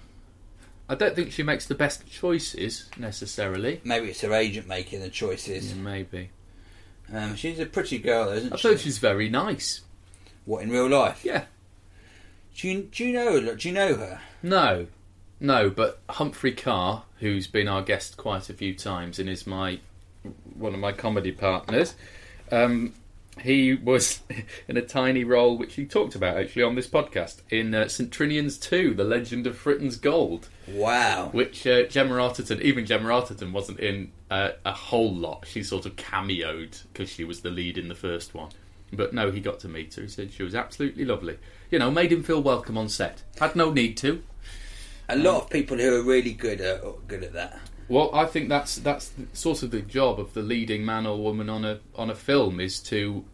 I 0.87 0.95
don't 0.95 1.15
think 1.15 1.31
she 1.31 1.43
makes 1.43 1.67
the 1.67 1.75
best 1.75 2.09
choices 2.09 2.89
necessarily. 2.97 3.79
Maybe 3.83 4.09
it's 4.09 4.21
her 4.21 4.33
agent 4.33 4.67
making 4.67 5.01
the 5.01 5.09
choices. 5.09 5.75
Maybe. 5.75 6.31
Um, 7.13 7.35
she's 7.35 7.59
a 7.59 7.65
pretty 7.65 7.99
girl, 7.99 8.25
though, 8.25 8.33
isn't 8.33 8.49
she? 8.49 8.53
I 8.53 8.57
she? 8.57 8.67
thought 8.67 8.79
she's 8.79 8.97
very 8.97 9.29
nice. 9.29 9.81
What 10.45 10.63
in 10.63 10.71
real 10.71 10.89
life? 10.89 11.23
Yeah. 11.23 11.45
Do 12.55 12.67
you 12.67 12.83
do 12.83 13.05
you 13.05 13.13
know 13.13 13.55
do 13.55 13.67
you 13.67 13.73
know 13.73 13.95
her? 13.95 14.19
No, 14.41 14.87
no, 15.39 15.69
but 15.69 16.01
Humphrey 16.09 16.51
Ker, 16.53 17.03
who's 17.19 17.47
been 17.47 17.67
our 17.67 17.81
guest 17.81 18.17
quite 18.17 18.49
a 18.49 18.53
few 18.53 18.73
times 18.73 19.19
and 19.19 19.29
is 19.29 19.45
my 19.47 19.79
one 20.55 20.73
of 20.73 20.79
my 20.79 20.91
comedy 20.91 21.31
partners, 21.31 21.95
um, 22.51 22.93
he 23.41 23.73
was 23.73 24.21
in 24.67 24.77
a 24.77 24.81
tiny 24.81 25.23
role 25.23 25.57
which 25.57 25.75
he 25.75 25.85
talked 25.85 26.15
about 26.15 26.37
actually 26.37 26.63
on 26.63 26.75
this 26.75 26.87
podcast 26.87 27.41
in 27.49 27.73
uh, 27.73 27.87
St 27.87 28.11
Trinian's 28.11 28.57
Two: 28.57 28.93
The 28.93 29.03
Legend 29.03 29.47
of 29.47 29.57
Fritton's 29.57 29.97
Gold. 29.97 30.49
Wow. 30.67 31.29
which 31.31 31.65
uh, 31.65 31.87
Gemma 31.87 32.13
Arterton, 32.15 32.61
even 32.61 32.85
Gemma 32.85 33.09
Arterton, 33.09 33.51
wasn't 33.51 33.79
in 33.79 34.11
uh, 34.29 34.51
a 34.63 34.71
whole 34.71 35.13
lot. 35.13 35.47
She 35.47 35.63
sort 35.63 35.87
of 35.87 35.95
cameoed 35.95 36.83
because 36.93 37.09
she 37.09 37.23
was 37.23 37.41
the 37.41 37.49
lead 37.49 37.77
in 37.77 37.87
the 37.87 37.95
first 37.95 38.35
one. 38.35 38.49
But 38.91 39.13
no, 39.13 39.31
he 39.31 39.39
got 39.39 39.59
to 39.61 39.67
meet 39.67 39.95
her. 39.95 40.03
He 40.03 40.07
said 40.07 40.31
she 40.31 40.43
was 40.43 40.55
absolutely 40.55 41.05
lovely. 41.05 41.37
You 41.71 41.79
know, 41.79 41.91
made 41.91 42.11
him 42.11 42.23
feel 42.23 42.41
welcome 42.41 42.77
on 42.77 42.89
set. 42.89 43.23
Had 43.39 43.55
no 43.55 43.71
need 43.71 43.97
to. 43.97 44.23
A 45.07 45.15
lot 45.15 45.43
of 45.43 45.49
people 45.49 45.77
who 45.77 45.95
are 45.95 46.03
really 46.03 46.33
good 46.33 46.59
good 47.07 47.23
at 47.23 47.33
that. 47.33 47.59
Well, 47.89 48.11
I 48.13 48.25
think 48.25 48.49
that's 48.49 48.75
that's 48.77 49.11
sort 49.33 49.63
of 49.63 49.71
the 49.71 49.81
job 49.81 50.19
of 50.19 50.33
the 50.33 50.41
leading 50.41 50.85
man 50.85 51.05
or 51.05 51.17
woman 51.17 51.49
on 51.49 51.65
a 51.65 51.79
on 51.95 52.09
a 52.09 52.15
film 52.15 52.59
is 52.59 52.79
to 52.83 53.25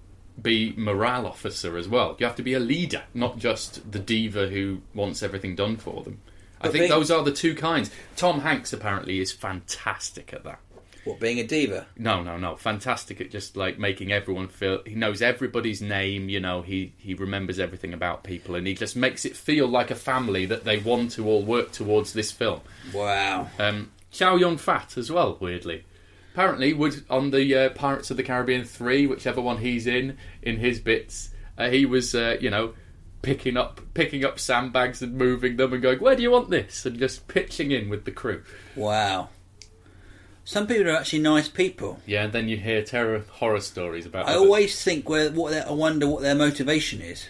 be 0.42 0.74
morale 0.78 1.28
officer 1.28 1.78
as 1.78 1.88
well. 1.88 2.16
You 2.20 2.26
have 2.26 2.36
to 2.38 2.44
be 2.44 2.54
a 2.54 2.60
leader, 2.60 3.04
not 3.14 3.38
just 3.38 3.92
the 3.92 4.00
diva 4.00 4.48
who 4.48 4.82
wants 4.94 5.22
everything 5.24 5.56
done 5.56 5.78
for 5.78 6.04
them. 6.04 6.20
I 6.62 6.70
think 6.70 6.84
being- 6.84 6.90
those 6.90 7.12
are 7.12 7.24
the 7.24 7.32
two 7.32 7.54
kinds. 7.54 7.92
Tom 8.16 8.42
Hanks 8.42 8.74
apparently 8.74 9.20
is 9.20 9.32
fantastic 9.32 10.34
at 10.34 10.44
that. 10.46 10.60
What 11.04 11.20
being 11.20 11.40
a 11.40 11.46
diva? 11.46 11.86
No, 11.98 12.24
no, 12.24 12.36
no. 12.38 12.56
Fantastic 12.56 13.22
at 13.22 13.30
just 13.30 13.56
like 13.56 13.78
making 13.78 14.12
everyone 14.12 14.48
feel 14.48 14.82
he 14.88 14.96
knows 14.96 15.22
everybody's 15.22 15.80
name, 15.80 16.30
you 16.30 16.40
know, 16.40 16.64
he 16.64 16.94
he 16.98 17.14
remembers 17.14 17.60
everything 17.60 17.94
about 17.94 18.24
people 18.24 18.56
and 18.56 18.66
he 18.66 18.74
just 18.74 18.96
makes 18.96 19.24
it 19.24 19.36
feel 19.36 19.68
like 19.68 19.92
a 19.92 19.96
family 19.96 20.48
that 20.48 20.64
they 20.64 20.80
want 20.80 21.12
to 21.12 21.28
all 21.28 21.44
work 21.44 21.72
towards 21.72 22.14
this 22.14 22.32
film. 22.32 22.62
Wow. 22.92 23.50
Um 23.60 23.92
Chow 24.16 24.36
Yun 24.36 24.58
Fat 24.58 24.98
as 24.98 25.12
well, 25.12 25.38
weirdly. 25.40 25.84
Apparently 26.34 26.74
would 26.74 27.04
on 27.10 27.32
the 27.32 27.56
uh, 27.56 27.70
Pirates 27.70 28.12
of 28.12 28.18
the 28.18 28.24
Caribbean 28.24 28.64
3, 28.64 29.08
whichever 29.08 29.42
one 29.42 29.58
he's 29.60 29.88
in 29.88 30.18
in 30.42 30.58
his 30.58 30.80
bits, 30.80 31.30
uh, 31.58 31.70
he 31.70 31.86
was 31.86 32.14
uh, 32.16 32.38
you 32.40 32.50
know 32.50 32.74
picking 33.22 33.58
up 33.58 33.82
picking 33.94 34.24
up 34.24 34.38
sandbags 34.40 35.02
and 35.02 35.14
moving 35.16 35.58
them 35.58 35.74
and 35.74 35.82
going, 35.82 36.00
"Where 36.00 36.16
do 36.16 36.22
you 36.22 36.32
want 36.32 36.50
this?" 36.50 36.86
and 36.86 36.98
just 37.00 37.28
pitching 37.28 37.72
in 37.72 37.90
with 37.90 38.06
the 38.06 38.12
crew. 38.12 38.44
Wow. 38.76 39.30
Some 40.48 40.68
people 40.68 40.88
are 40.90 40.96
actually 40.96 41.20
nice 41.24 41.50
people. 41.50 42.00
Yeah, 42.06 42.26
and 42.26 42.32
then 42.34 42.48
you 42.48 42.58
hear 42.58 42.84
terror 42.84 43.24
horror 43.32 43.62
stories 43.62 44.06
about 44.06 44.28
I 44.28 44.34
others. 44.34 44.42
always 44.42 44.84
think 44.84 45.10
where 45.10 45.32
what 45.32 45.54
I 45.54 45.72
wonder 45.72 46.08
what 46.08 46.22
their 46.22 46.36
motivation 46.36 47.02
is. 47.02 47.28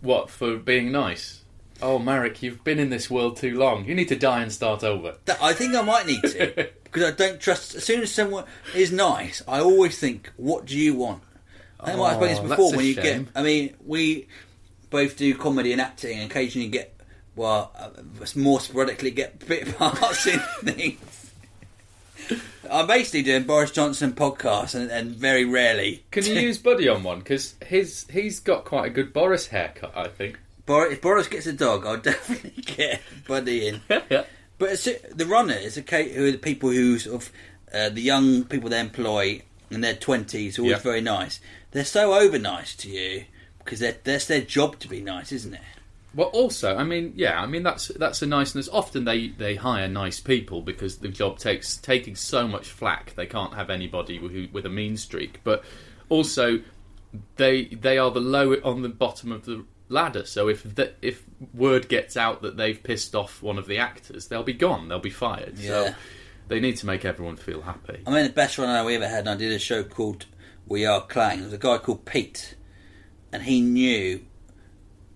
What 0.00 0.30
for 0.30 0.56
being 0.56 0.92
nice? 0.92 1.42
Oh, 1.80 1.98
Marek, 1.98 2.42
you've 2.42 2.64
been 2.64 2.78
in 2.78 2.90
this 2.90 3.08
world 3.08 3.36
too 3.36 3.56
long. 3.56 3.84
You 3.84 3.94
need 3.94 4.08
to 4.08 4.16
die 4.16 4.42
and 4.42 4.50
start 4.52 4.82
over. 4.82 5.14
That, 5.26 5.40
I 5.40 5.52
think 5.52 5.74
I 5.74 5.82
might 5.82 6.06
need 6.06 6.22
to 6.22 6.70
because 6.84 7.04
I 7.04 7.10
don't 7.12 7.40
trust. 7.40 7.74
As 7.74 7.84
soon 7.84 8.02
as 8.02 8.12
someone 8.12 8.44
is 8.74 8.90
nice, 8.90 9.42
I 9.46 9.60
always 9.60 9.98
think, 9.98 10.32
"What 10.36 10.66
do 10.66 10.76
you 10.76 10.94
want?" 10.94 11.22
I 11.80 11.86
think 11.86 11.98
I 11.98 12.00
might 12.00 12.08
have 12.08 12.16
spoken 12.18 12.34
Oh, 12.34 12.48
this 12.48 12.56
before. 12.56 12.76
When 12.76 12.86
you 12.86 12.94
get. 12.94 13.26
I 13.34 13.42
mean, 13.42 13.74
we 13.84 14.26
both 14.90 15.16
do 15.16 15.34
comedy 15.36 15.72
and 15.72 15.80
acting, 15.80 16.18
and 16.18 16.30
occasionally 16.30 16.68
get 16.68 16.98
well, 17.36 17.70
uh, 17.78 17.90
more 18.34 18.60
sporadically 18.60 19.12
get 19.12 19.38
bit 19.48 19.76
parts 19.76 20.26
in 20.26 20.40
things. 20.64 21.30
I'm 22.70 22.86
basically 22.86 23.22
doing 23.22 23.44
Boris 23.44 23.70
Johnson 23.70 24.12
podcasts, 24.12 24.74
and, 24.74 24.90
and 24.90 25.12
very 25.12 25.44
rarely 25.44 26.04
Can 26.10 26.24
you 26.24 26.34
use 26.34 26.58
Buddy 26.58 26.88
on 26.88 27.02
one? 27.02 27.20
Because 27.20 27.54
his 27.64 28.06
he's 28.10 28.40
got 28.40 28.64
quite 28.64 28.86
a 28.86 28.90
good 28.90 29.12
Boris 29.12 29.46
haircut, 29.46 29.96
I 29.96 30.08
think. 30.08 30.38
Boris, 30.68 30.92
if 30.92 31.02
Boris 31.02 31.26
gets 31.26 31.46
a 31.46 31.52
dog, 31.52 31.84
I'll 31.84 31.96
definitely 32.12 32.62
get 32.62 33.00
Buddy 33.26 33.66
in. 33.68 33.80
But 34.58 34.70
it's, 34.72 34.88
the 35.14 35.24
runners, 35.24 35.78
okay, 35.78 36.12
who 36.12 36.26
are 36.26 36.32
the 36.32 36.36
people 36.38 36.70
who 36.70 36.98
sort 36.98 37.22
of 37.22 37.32
uh, 37.72 37.88
the 37.90 38.00
young 38.00 38.42
people 38.44 38.68
they 38.68 38.80
employ 38.80 39.42
in 39.70 39.82
their 39.82 39.94
twenties, 39.94 40.58
always 40.58 40.72
Yeah. 40.72 40.78
very 40.78 41.00
nice. 41.00 41.38
They're 41.70 41.84
so 41.84 42.12
over 42.14 42.40
nice 42.40 42.74
to 42.76 42.90
you 42.90 43.24
because 43.60 43.78
they're, 43.78 43.96
that's 44.02 44.26
their 44.26 44.40
job 44.40 44.80
to 44.80 44.88
be 44.88 45.00
nice, 45.00 45.30
isn't 45.30 45.54
it? 45.54 45.60
Well, 46.12 46.26
also, 46.28 46.74
I 46.76 46.82
mean, 46.82 47.12
yeah, 47.14 47.40
I 47.40 47.46
mean 47.46 47.62
that's 47.62 47.86
that's 47.88 48.20
a 48.22 48.26
niceness. 48.26 48.68
Often 48.72 49.04
they 49.04 49.28
they 49.28 49.54
hire 49.54 49.86
nice 49.86 50.18
people 50.18 50.60
because 50.60 50.96
the 50.98 51.08
job 51.08 51.38
takes 51.38 51.76
taking 51.76 52.16
so 52.16 52.48
much 52.48 52.68
flack. 52.68 53.14
They 53.14 53.26
can't 53.26 53.54
have 53.54 53.70
anybody 53.70 54.18
who, 54.18 54.48
with 54.52 54.66
a 54.66 54.70
mean 54.70 54.96
streak. 54.96 55.38
But 55.44 55.62
also, 56.08 56.58
they 57.36 57.66
they 57.66 57.96
are 57.98 58.10
the 58.10 58.18
low 58.20 58.54
on 58.64 58.82
the 58.82 58.88
bottom 58.88 59.30
of 59.30 59.44
the 59.44 59.64
ladder. 59.88 60.24
So 60.26 60.48
if 60.48 60.62
the, 60.74 60.92
if 61.02 61.24
word 61.54 61.88
gets 61.88 62.16
out 62.16 62.42
that 62.42 62.56
they've 62.56 62.80
pissed 62.82 63.14
off 63.14 63.42
one 63.42 63.58
of 63.58 63.66
the 63.66 63.78
actors, 63.78 64.28
they'll 64.28 64.42
be 64.42 64.52
gone. 64.52 64.88
They'll 64.88 64.98
be 64.98 65.10
fired. 65.10 65.58
Yeah. 65.58 65.68
So 65.68 65.94
they 66.48 66.60
need 66.60 66.76
to 66.78 66.86
make 66.86 67.04
everyone 67.04 67.36
feel 67.36 67.62
happy. 67.62 68.00
I 68.06 68.10
mean, 68.10 68.24
the 68.24 68.30
best 68.30 68.58
runner 68.58 68.84
we 68.84 68.94
ever 68.96 69.08
had, 69.08 69.20
and 69.20 69.30
I 69.30 69.34
did 69.36 69.52
a 69.52 69.58
show 69.58 69.82
called 69.84 70.26
We 70.66 70.86
Are 70.86 71.02
Klang. 71.06 71.38
There 71.38 71.44
was 71.46 71.52
a 71.54 71.58
guy 71.58 71.78
called 71.78 72.04
Pete, 72.04 72.54
and 73.32 73.42
he 73.42 73.60
knew. 73.60 74.24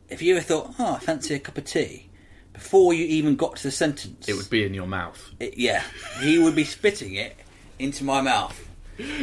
If 0.09 0.21
you 0.21 0.37
ever 0.37 0.45
thought, 0.45 0.75
"Oh, 0.79 0.95
I 0.97 0.99
fancy 0.99 1.35
a 1.35 1.39
cup 1.39 1.57
of 1.57 1.65
tea," 1.65 2.11
before 2.53 2.93
you 2.93 3.07
even 3.07 3.35
got 3.37 3.57
to 3.57 3.63
the 3.63 3.71
sentence, 3.71 4.29
It 4.29 4.35
would 4.37 4.51
be 4.51 4.63
in 4.65 4.75
your 4.75 4.87
mouth. 4.87 5.31
It- 5.41 5.57
yeah, 5.57 5.83
he 6.21 6.39
would 6.39 6.55
be 6.55 6.65
spitting 6.65 7.15
it 7.15 7.35
into 7.79 8.05
my 8.05 8.21
mouth, 8.21 8.69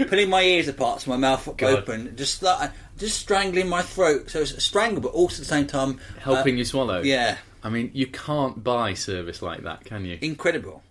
pulling 0.08 0.32
my 0.32 0.42
ears 0.42 0.68
apart 0.68 1.02
so 1.02 1.12
my 1.12 1.18
mouth 1.18 1.48
God. 1.58 1.78
open, 1.78 2.16
just 2.18 2.42
like, 2.42 2.72
just 3.00 3.20
strangling 3.20 3.68
my 3.68 3.82
throat. 3.82 4.30
So 4.30 4.42
it's 4.42 4.52
a 4.52 4.62
strangle, 4.62 5.02
but 5.02 5.14
also 5.14 5.36
at 5.36 5.40
the 5.40 5.46
same 5.46 5.68
time 5.68 6.00
Helping 6.20 6.56
uh, 6.56 6.58
you 6.60 6.66
swallow. 6.66 7.02
Yeah, 7.02 7.38
I 7.64 7.70
mean, 7.70 7.92
you 7.94 8.08
can't 8.08 8.64
buy 8.64 8.94
service 8.94 9.42
like 9.42 9.64
that, 9.64 9.86
can 9.86 10.06
you? 10.06 10.18
incredible. 10.22 10.84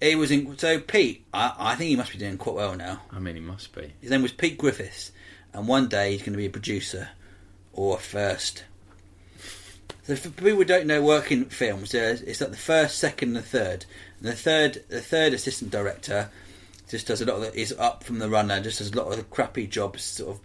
He 0.00 0.14
was 0.14 0.30
in. 0.30 0.56
So 0.56 0.80
Pete, 0.80 1.26
I, 1.34 1.54
I 1.58 1.74
think 1.74 1.90
he 1.90 1.96
must 1.96 2.12
be 2.12 2.18
doing 2.18 2.38
quite 2.38 2.56
well 2.56 2.74
now. 2.74 3.02
I 3.12 3.18
mean, 3.18 3.34
he 3.34 3.42
must 3.42 3.74
be. 3.74 3.92
His 4.00 4.10
name 4.10 4.22
was 4.22 4.32
Pete 4.32 4.56
Griffiths, 4.56 5.12
and 5.52 5.68
one 5.68 5.88
day 5.88 6.12
he's 6.12 6.22
going 6.22 6.32
to 6.32 6.38
be 6.38 6.46
a 6.46 6.50
producer 6.50 7.10
or 7.72 7.96
a 7.96 8.00
first. 8.00 8.64
So 10.04 10.16
for 10.16 10.30
people 10.30 10.52
who 10.52 10.64
don't 10.64 10.86
know 10.86 11.02
working 11.02 11.44
films, 11.46 11.92
there's 11.92 12.22
it's 12.22 12.40
like 12.40 12.50
the 12.50 12.56
first, 12.56 12.98
second, 12.98 13.28
and 13.28 13.36
the 13.36 13.42
third. 13.42 13.84
And 14.18 14.28
the 14.28 14.34
third, 14.34 14.84
the 14.88 15.02
third 15.02 15.34
assistant 15.34 15.70
director 15.70 16.30
just 16.88 17.06
does 17.06 17.20
a 17.20 17.26
lot 17.26 17.36
of 17.36 17.42
the, 17.42 17.60
is 17.60 17.72
up 17.78 18.02
from 18.02 18.18
the 18.18 18.28
runner, 18.28 18.60
just 18.60 18.78
does 18.78 18.90
a 18.90 18.96
lot 18.96 19.08
of 19.08 19.18
the 19.18 19.22
crappy 19.24 19.66
jobs, 19.66 20.02
sort 20.02 20.36
of 20.36 20.40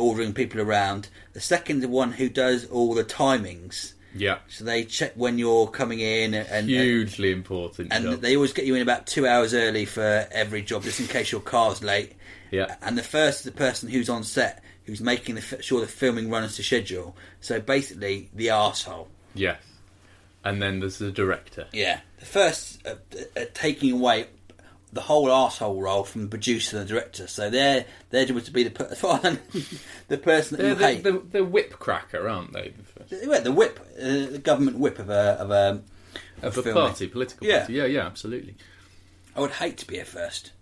ordering 0.00 0.32
people 0.32 0.60
around. 0.60 1.08
The 1.32 1.40
second, 1.40 1.80
the 1.80 1.88
one 1.88 2.12
who 2.12 2.28
does 2.28 2.66
all 2.66 2.94
the 2.94 3.04
timings. 3.04 3.92
Yeah. 4.14 4.38
So 4.48 4.64
they 4.64 4.84
check 4.84 5.12
when 5.14 5.38
you're 5.38 5.68
coming 5.68 6.00
in, 6.00 6.34
and 6.34 6.48
and, 6.48 6.68
Hugely 6.68 7.30
important. 7.30 7.92
and 7.92 8.04
job. 8.04 8.20
they 8.20 8.34
always 8.34 8.52
get 8.52 8.66
you 8.66 8.74
in 8.74 8.82
about 8.82 9.06
two 9.06 9.26
hours 9.26 9.54
early 9.54 9.84
for 9.84 10.26
every 10.32 10.62
job, 10.62 10.82
just 10.82 11.00
in 11.00 11.06
case 11.06 11.30
your 11.30 11.40
car's 11.40 11.82
late. 11.82 12.14
Yeah. 12.50 12.74
And 12.82 12.98
the 12.98 13.02
first 13.02 13.40
is 13.40 13.44
the 13.44 13.52
person 13.52 13.88
who's 13.88 14.08
on 14.08 14.24
set, 14.24 14.64
who's 14.84 15.00
making 15.00 15.36
the 15.36 15.62
sure 15.62 15.80
the 15.80 15.86
filming 15.86 16.30
runs 16.30 16.56
to 16.56 16.62
schedule. 16.62 17.16
So 17.40 17.60
basically, 17.60 18.30
the 18.34 18.48
arsehole. 18.48 19.06
Yes. 19.34 19.62
And 20.42 20.60
then 20.60 20.80
there's 20.80 20.98
the 20.98 21.12
director. 21.12 21.66
Yeah. 21.72 22.00
The 22.18 22.26
first 22.26 22.84
uh, 22.86 22.94
uh, 23.36 23.44
taking 23.54 23.92
away 23.92 24.26
the 24.92 25.00
whole 25.02 25.30
asshole 25.30 25.80
role 25.80 26.04
from 26.04 26.22
the 26.22 26.28
producer 26.28 26.78
and 26.78 26.86
the 26.88 26.92
director. 26.92 27.26
So 27.26 27.48
job 28.26 28.34
was 28.36 28.44
to 28.44 28.50
be 28.50 28.64
the 28.64 28.70
per- 28.70 28.94
the 30.08 30.18
person 30.18 30.56
that 30.56 30.62
They're 30.62 30.68
you 30.70 30.74
the, 30.74 30.86
hate. 30.86 31.02
the, 31.04 31.12
the 31.38 31.44
whip 31.44 31.78
cracker, 31.78 32.28
aren't 32.28 32.52
they? 32.52 32.74
The 33.08 33.26
yeah, 33.26 33.40
the 33.40 33.52
whip, 33.52 33.78
uh, 33.98 34.32
the 34.32 34.40
government 34.42 34.78
whip 34.78 34.98
of 34.98 35.10
a 35.10 35.36
of 35.40 35.50
a 35.50 35.82
Of 36.42 36.58
a 36.58 36.72
party, 36.72 37.06
political 37.06 37.46
Yeah. 37.46 37.58
party. 37.60 37.74
Yeah, 37.74 37.84
yeah, 37.84 38.06
absolutely. 38.06 38.56
I 39.36 39.40
would 39.40 39.52
hate 39.52 39.78
to 39.78 39.86
be 39.86 39.98
a 39.98 40.04
first. 40.04 40.52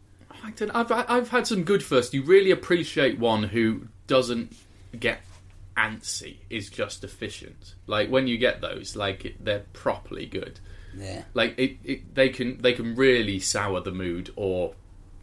I 0.45 0.51
don't, 0.53 0.71
I've, 0.71 0.93
I've 0.93 1.31
had 1.31 1.47
some 1.47 1.65
good 1.65 1.83
first. 1.83 2.13
You 2.15 2.23
really 2.23 2.51
appreciate 2.51 3.19
one 3.19 3.43
who 3.45 3.89
doesn't 4.07 4.55
get 4.99 5.21
antsy, 5.77 6.37
is 6.51 6.69
just 6.71 7.03
efficient. 7.03 7.75
Like 7.87 8.09
when 8.11 8.27
you 8.29 8.37
get 8.39 8.61
those, 8.61 8.95
like 8.95 9.37
they're 9.41 9.65
properly 9.73 10.27
good. 10.27 10.61
Yeah. 10.97 11.25
Like 11.35 11.59
it, 11.59 11.77
it, 11.85 12.15
they 12.15 12.29
can 12.29 12.61
they 12.63 12.73
can 12.73 12.95
really 12.97 13.39
sour 13.41 13.81
the 13.81 13.93
mood 13.93 14.31
or 14.37 14.75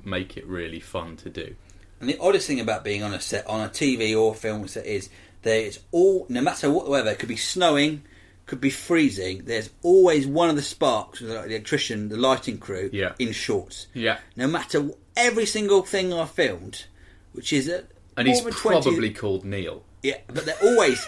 make 0.03 0.37
it 0.37 0.45
really 0.47 0.79
fun 0.79 1.17
to 1.17 1.29
do. 1.29 1.55
And 1.99 2.09
the 2.09 2.17
oddest 2.19 2.47
thing 2.47 2.59
about 2.59 2.83
being 2.83 3.03
on 3.03 3.13
a 3.13 3.21
set, 3.21 3.47
on 3.47 3.61
a 3.61 3.69
TV 3.69 4.15
or 4.19 4.35
film 4.35 4.67
set, 4.67 4.85
is 4.85 5.09
there 5.43 5.61
is 5.61 5.79
all, 5.91 6.25
no 6.29 6.41
matter 6.41 6.69
what 6.69 6.85
the 6.85 6.91
weather, 6.91 7.11
it 7.11 7.19
could 7.19 7.29
be 7.29 7.37
snowing, 7.37 8.03
could 8.45 8.59
be 8.61 8.69
freezing. 8.69 9.43
There's 9.45 9.69
always 9.81 10.27
one 10.27 10.49
of 10.49 10.55
the 10.57 10.61
sparks, 10.61 11.21
like 11.21 11.45
the 11.47 11.49
electrician, 11.55 12.09
the 12.09 12.17
lighting 12.17 12.57
crew, 12.57 12.89
Yeah. 12.91 13.13
in 13.17 13.31
shorts. 13.31 13.87
Yeah. 13.93 14.17
No 14.35 14.47
matter 14.47 14.89
every 15.15 15.45
single 15.45 15.81
thing 15.83 16.13
I 16.13 16.25
filmed, 16.25 16.85
which 17.31 17.53
is 17.53 17.69
uh, 17.69 17.83
And 18.17 18.27
he's 18.27 18.43
than 18.43 18.51
20 18.53 18.81
probably 18.81 19.11
called 19.13 19.45
Neil. 19.45 19.83
yeah, 20.03 20.17
but 20.27 20.45
they're 20.45 20.61
always 20.63 21.03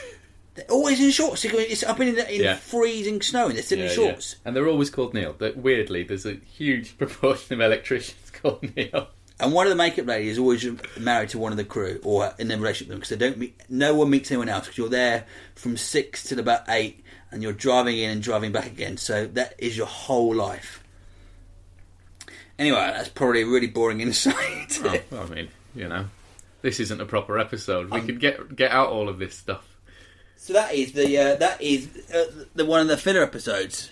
Oh, 0.58 0.62
they're 0.68 0.72
always 0.72 1.00
in 1.02 1.12
shorts. 1.12 1.44
You 1.44 1.52
go- 1.52 1.58
It's 1.60 1.84
up 1.84 2.00
in, 2.00 2.18
in 2.18 2.42
Yeah. 2.42 2.56
freezing 2.56 3.22
snow, 3.22 3.48
and 3.48 3.56
they're 3.56 3.64
still 3.64 3.80
in 3.82 3.90
shorts. 3.90 4.36
And 4.46 4.56
they're 4.56 4.68
always 4.68 4.90
called 4.90 5.14
Neil. 5.14 5.36
But 5.38 5.58
weirdly, 5.58 6.04
there's 6.04 6.26
a 6.26 6.34
huge 6.36 6.98
proportion 7.00 7.54
of 7.56 7.62
electricians 7.62 8.30
called 8.42 8.64
Neil. 8.76 9.08
And 9.40 9.54
one 9.54 9.68
of 9.68 9.70
the 9.70 9.76
makeup 9.76 10.08
ladies 10.08 10.34
is 10.34 10.40
always 10.40 10.68
married 10.98 11.30
to 11.30 11.38
one 11.38 11.52
of 11.52 11.58
the 11.58 11.64
crew 11.64 12.00
or 12.04 12.34
in 12.40 12.50
a 12.50 12.58
relationship 12.58 12.88
with 12.88 12.90
them 12.90 13.00
because 13.00 13.10
they 13.10 13.18
don't 13.30 13.38
meet. 13.38 13.56
No 13.70 13.94
one 13.94 14.10
meets 14.10 14.32
anyone 14.32 14.50
else 14.50 14.66
because 14.66 14.80
you're 14.80 14.90
there 14.90 15.26
from 15.54 15.78
six 15.78 16.24
till 16.24 16.40
about 16.40 16.62
eight, 16.70 17.04
and 17.30 17.44
you're 17.44 17.54
driving 17.54 18.00
in 18.00 18.10
and 18.10 18.24
driving 18.24 18.52
back 18.52 18.66
again. 18.66 18.98
So 18.98 19.28
that 19.28 19.54
is 19.60 19.78
your 19.78 19.86
whole 19.86 20.34
life. 20.34 20.84
Anyway, 22.58 22.78
that's 22.80 23.10
probably 23.10 23.44
a 23.44 23.46
really 23.46 23.68
boring 23.68 24.02
insight. 24.08 24.80
Oh, 24.84 24.98
well, 25.12 25.24
I 25.24 25.36
mean, 25.36 25.50
you 25.76 25.88
know, 25.88 26.08
this 26.64 26.80
isn't 26.80 27.00
a 27.00 27.06
proper 27.06 27.38
episode. 27.38 27.92
We 27.92 28.00
um, 28.00 28.06
could 28.08 28.20
get 28.20 28.56
get 28.56 28.72
out 28.72 28.90
all 28.90 29.08
of 29.08 29.20
this 29.20 29.36
stuff. 29.36 29.64
So 30.38 30.54
that 30.54 30.74
is 30.74 30.94
the 30.94 31.18
uh, 31.18 31.36
that 31.36 31.62
is 31.62 31.90
uh, 32.14 32.46
the 32.56 32.66
one 32.66 32.82
of 32.82 32.88
the 32.88 32.98
filler 32.98 33.24
episodes. 33.24 33.92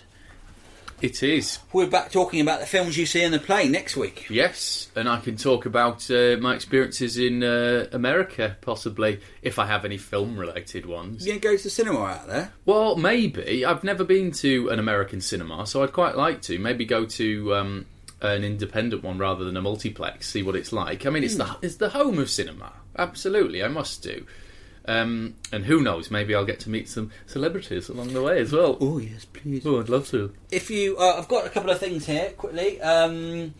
It 1.02 1.22
is. 1.22 1.58
We're 1.74 1.88
back 1.88 2.10
talking 2.10 2.40
about 2.40 2.60
the 2.60 2.66
films 2.66 2.96
you 2.96 3.04
see 3.04 3.22
in 3.22 3.30
the 3.30 3.38
plane 3.38 3.70
next 3.70 3.98
week. 3.98 4.30
Yes, 4.30 4.90
and 4.96 5.10
I 5.10 5.20
can 5.20 5.36
talk 5.36 5.66
about 5.66 6.10
uh, 6.10 6.38
my 6.40 6.54
experiences 6.54 7.18
in 7.18 7.42
uh, 7.42 7.86
America, 7.92 8.56
possibly, 8.62 9.20
if 9.42 9.58
I 9.58 9.66
have 9.66 9.84
any 9.84 9.98
film 9.98 10.38
related 10.38 10.86
ones. 10.86 11.26
You 11.26 11.32
gonna 11.32 11.40
go 11.40 11.56
to 11.56 11.62
the 11.62 11.68
cinema 11.68 12.02
out 12.02 12.28
there? 12.28 12.52
Well, 12.64 12.96
maybe. 12.96 13.62
I've 13.62 13.84
never 13.84 14.04
been 14.04 14.32
to 14.32 14.70
an 14.70 14.78
American 14.78 15.20
cinema, 15.20 15.66
so 15.66 15.82
I'd 15.82 15.92
quite 15.92 16.16
like 16.16 16.40
to. 16.42 16.58
Maybe 16.58 16.86
go 16.86 17.04
to 17.04 17.54
um, 17.54 17.86
an 18.22 18.42
independent 18.42 19.02
one 19.02 19.18
rather 19.18 19.44
than 19.44 19.58
a 19.58 19.62
multiplex, 19.62 20.30
see 20.30 20.42
what 20.42 20.56
it's 20.56 20.72
like. 20.72 21.04
I 21.04 21.10
mean, 21.10 21.24
it's 21.24 21.36
the 21.36 21.56
it's 21.60 21.76
the 21.76 21.90
home 21.90 22.18
of 22.18 22.30
cinema. 22.30 22.72
Absolutely, 22.96 23.62
I 23.62 23.68
must 23.68 24.02
do. 24.02 24.24
Um, 24.88 25.34
and 25.52 25.64
who 25.64 25.80
knows? 25.82 26.10
Maybe 26.10 26.34
I'll 26.34 26.44
get 26.44 26.60
to 26.60 26.70
meet 26.70 26.88
some 26.88 27.10
celebrities 27.26 27.88
along 27.88 28.12
the 28.12 28.22
way 28.22 28.38
as 28.40 28.52
well. 28.52 28.78
Oh 28.80 28.98
yes, 28.98 29.24
please. 29.24 29.66
Oh, 29.66 29.80
I'd 29.80 29.88
love 29.88 30.08
to. 30.10 30.32
If 30.50 30.70
you, 30.70 30.96
uh, 30.98 31.16
I've 31.18 31.28
got 31.28 31.44
a 31.46 31.50
couple 31.50 31.70
of 31.70 31.78
things 31.80 32.06
here 32.06 32.30
quickly. 32.36 32.80
Um, 32.80 33.54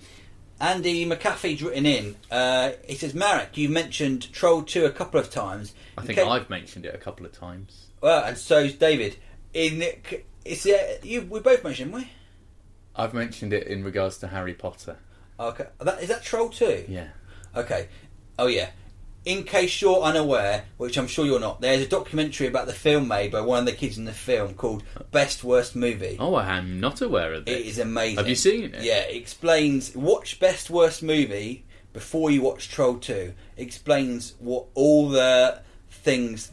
Andy 0.61 1.04
McAfee's 1.04 1.62
written 1.62 1.85
in. 1.85 2.16
Uh, 2.30 2.73
he 2.88 2.95
says, 2.95 3.12
Marek, 3.14 3.56
you've 3.56 3.73
mentioned 3.73 4.33
Troll 4.33 4.62
Two 4.62 4.85
a 4.85 4.90
couple 4.90 5.18
of 5.21 5.30
times. 5.30 5.75
I 5.99 6.02
think 6.02 6.18
Okay. 6.18 6.28
I've 6.30 6.49
mentioned 6.49 6.87
it 6.87 6.95
a 6.95 6.99
couple 6.99 7.26
of 7.26 7.33
times. 7.33 7.87
Well, 8.00 8.25
and 8.25 8.38
so's 8.38 8.75
David. 8.75 9.16
In 9.52 9.83
is 10.45 10.64
it, 10.64 11.04
you, 11.04 11.23
we 11.23 11.40
both 11.40 11.64
mentioned, 11.64 11.92
we? 11.92 12.09
I've 12.95 13.12
mentioned 13.14 13.52
it 13.52 13.66
in 13.66 13.83
regards 13.85 14.18
to 14.18 14.28
Harry 14.28 14.54
Potter. 14.54 14.97
Okay, 15.40 15.66
that, 15.80 16.02
is 16.02 16.09
that 16.09 16.23
Troll 16.23 16.49
Two? 16.50 16.85
Yeah. 16.88 17.09
Okay. 17.54 17.88
Oh 18.38 18.47
yeah. 18.47 18.71
In 19.26 19.42
case 19.42 19.83
you're 19.83 20.02
unaware, 20.02 20.66
which 20.76 20.97
I'm 20.97 21.09
sure 21.09 21.26
you're 21.26 21.40
not, 21.40 21.61
there's 21.61 21.83
a 21.83 21.88
documentary 21.88 22.47
about 22.47 22.66
the 22.66 22.73
film 22.73 23.09
made 23.09 23.33
by 23.33 23.40
one 23.40 23.59
of 23.59 23.66
the 23.66 23.73
kids 23.73 23.99
in 23.99 24.04
the 24.04 24.12
film 24.12 24.54
called 24.54 24.85
Best 25.11 25.42
Worst 25.42 25.75
Movie. 25.75 26.16
Oh, 26.21 26.37
I 26.37 26.56
am 26.56 26.78
not 26.78 27.00
aware 27.00 27.35
of 27.35 27.45
this. 27.45 27.59
It 27.59 27.66
is 27.66 27.80
amazing. 27.80 28.18
Have 28.18 28.28
you 28.28 28.37
seen 28.37 28.73
it? 28.73 28.85
Yeah, 28.85 29.00
it 29.00 29.16
explains 29.16 29.97
watch 29.97 30.38
Best 30.38 30.71
Worst 30.71 31.02
Movie 31.02 31.64
before 31.92 32.30
you 32.30 32.40
watch 32.40 32.68
Troll 32.68 32.99
2. 32.99 33.35
Explains 33.56 34.35
what 34.38 34.66
all 34.75 35.09
the 35.09 35.61
things 35.90 36.52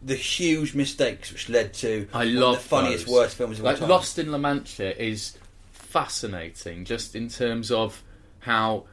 the 0.00 0.14
huge 0.14 0.76
mistakes 0.76 1.32
which 1.32 1.48
led 1.48 1.74
to 1.74 2.06
I 2.12 2.18
one 2.18 2.28
of 2.28 2.34
love 2.34 2.54
the 2.54 2.60
funniest 2.60 3.06
those. 3.06 3.14
worst 3.14 3.36
films 3.36 3.58
of 3.58 3.64
all 3.64 3.72
like 3.72 3.80
time. 3.80 3.88
Lost 3.88 4.20
in 4.20 4.30
La 4.30 4.38
Mancha 4.38 5.02
is 5.04 5.36
fascinating, 5.72 6.84
just 6.84 7.16
in 7.16 7.28
terms 7.28 7.72
of 7.72 8.04
how 8.38 8.84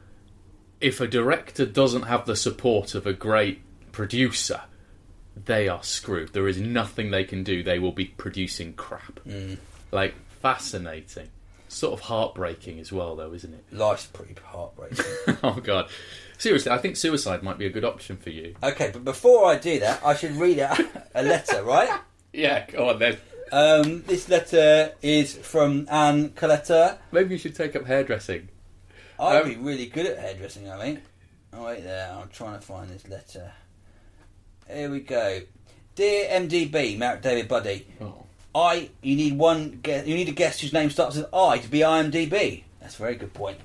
if 0.80 1.00
a 1.00 1.06
director 1.06 1.66
doesn't 1.66 2.02
have 2.02 2.26
the 2.26 2.36
support 2.36 2.94
of 2.94 3.06
a 3.06 3.12
great 3.12 3.60
producer, 3.92 4.62
they 5.36 5.68
are 5.68 5.82
screwed. 5.82 6.32
There 6.32 6.48
is 6.48 6.60
nothing 6.60 7.10
they 7.10 7.24
can 7.24 7.42
do. 7.42 7.62
They 7.62 7.78
will 7.78 7.92
be 7.92 8.06
producing 8.06 8.74
crap. 8.74 9.20
Mm. 9.26 9.58
Like 9.90 10.14
fascinating, 10.42 11.28
sort 11.68 11.94
of 11.94 12.00
heartbreaking 12.00 12.78
as 12.80 12.92
well, 12.92 13.16
though, 13.16 13.32
isn't 13.32 13.52
it? 13.52 13.64
Life's 13.72 14.06
pretty 14.06 14.36
heartbreaking. 14.44 15.04
oh 15.42 15.60
God, 15.62 15.88
seriously, 16.38 16.70
I 16.72 16.78
think 16.78 16.96
suicide 16.96 17.42
might 17.42 17.58
be 17.58 17.66
a 17.66 17.70
good 17.70 17.84
option 17.84 18.16
for 18.16 18.30
you. 18.30 18.54
okay, 18.62 18.90
but 18.92 19.04
before 19.04 19.46
I 19.46 19.56
do 19.56 19.78
that, 19.80 20.04
I 20.04 20.14
should 20.14 20.32
read 20.32 20.58
out 20.58 20.80
a 21.14 21.22
letter, 21.22 21.62
right? 21.62 22.00
Yeah, 22.36 22.66
go 22.68 22.88
on 22.88 22.98
then. 22.98 23.16
Um, 23.52 24.02
this 24.08 24.28
letter 24.28 24.92
is 25.02 25.36
from 25.36 25.86
Anne 25.88 26.30
Coletta. 26.30 26.98
Maybe 27.12 27.34
you 27.34 27.38
should 27.38 27.54
take 27.54 27.76
up 27.76 27.86
hairdressing. 27.86 28.48
I'd 29.18 29.42
Um, 29.42 29.48
be 29.48 29.56
really 29.56 29.86
good 29.86 30.06
at 30.06 30.18
hairdressing, 30.18 30.68
I 30.68 30.78
think. 30.80 31.00
Oh, 31.52 31.64
wait 31.66 31.84
there, 31.84 32.10
I'm 32.12 32.28
trying 32.30 32.54
to 32.54 32.60
find 32.60 32.90
this 32.90 33.06
letter. 33.08 33.52
Here 34.68 34.90
we 34.90 35.00
go. 35.00 35.42
Dear 35.94 36.28
MDB, 36.30 36.98
Mark 36.98 37.22
David 37.22 37.46
Buddy, 37.48 37.86
Oh. 38.00 38.24
I 38.54 38.90
you 39.02 39.16
need 39.16 39.38
one 39.38 39.78
guest, 39.82 40.06
you 40.06 40.14
need 40.16 40.28
a 40.28 40.32
guest 40.32 40.60
whose 40.60 40.72
name 40.72 40.90
starts 40.90 41.16
with 41.16 41.26
I 41.32 41.58
to 41.58 41.68
be 41.68 41.80
IMDb. 41.80 42.64
That's 42.80 42.94
a 42.96 42.98
very 42.98 43.14
good 43.16 43.32
point. 43.34 43.58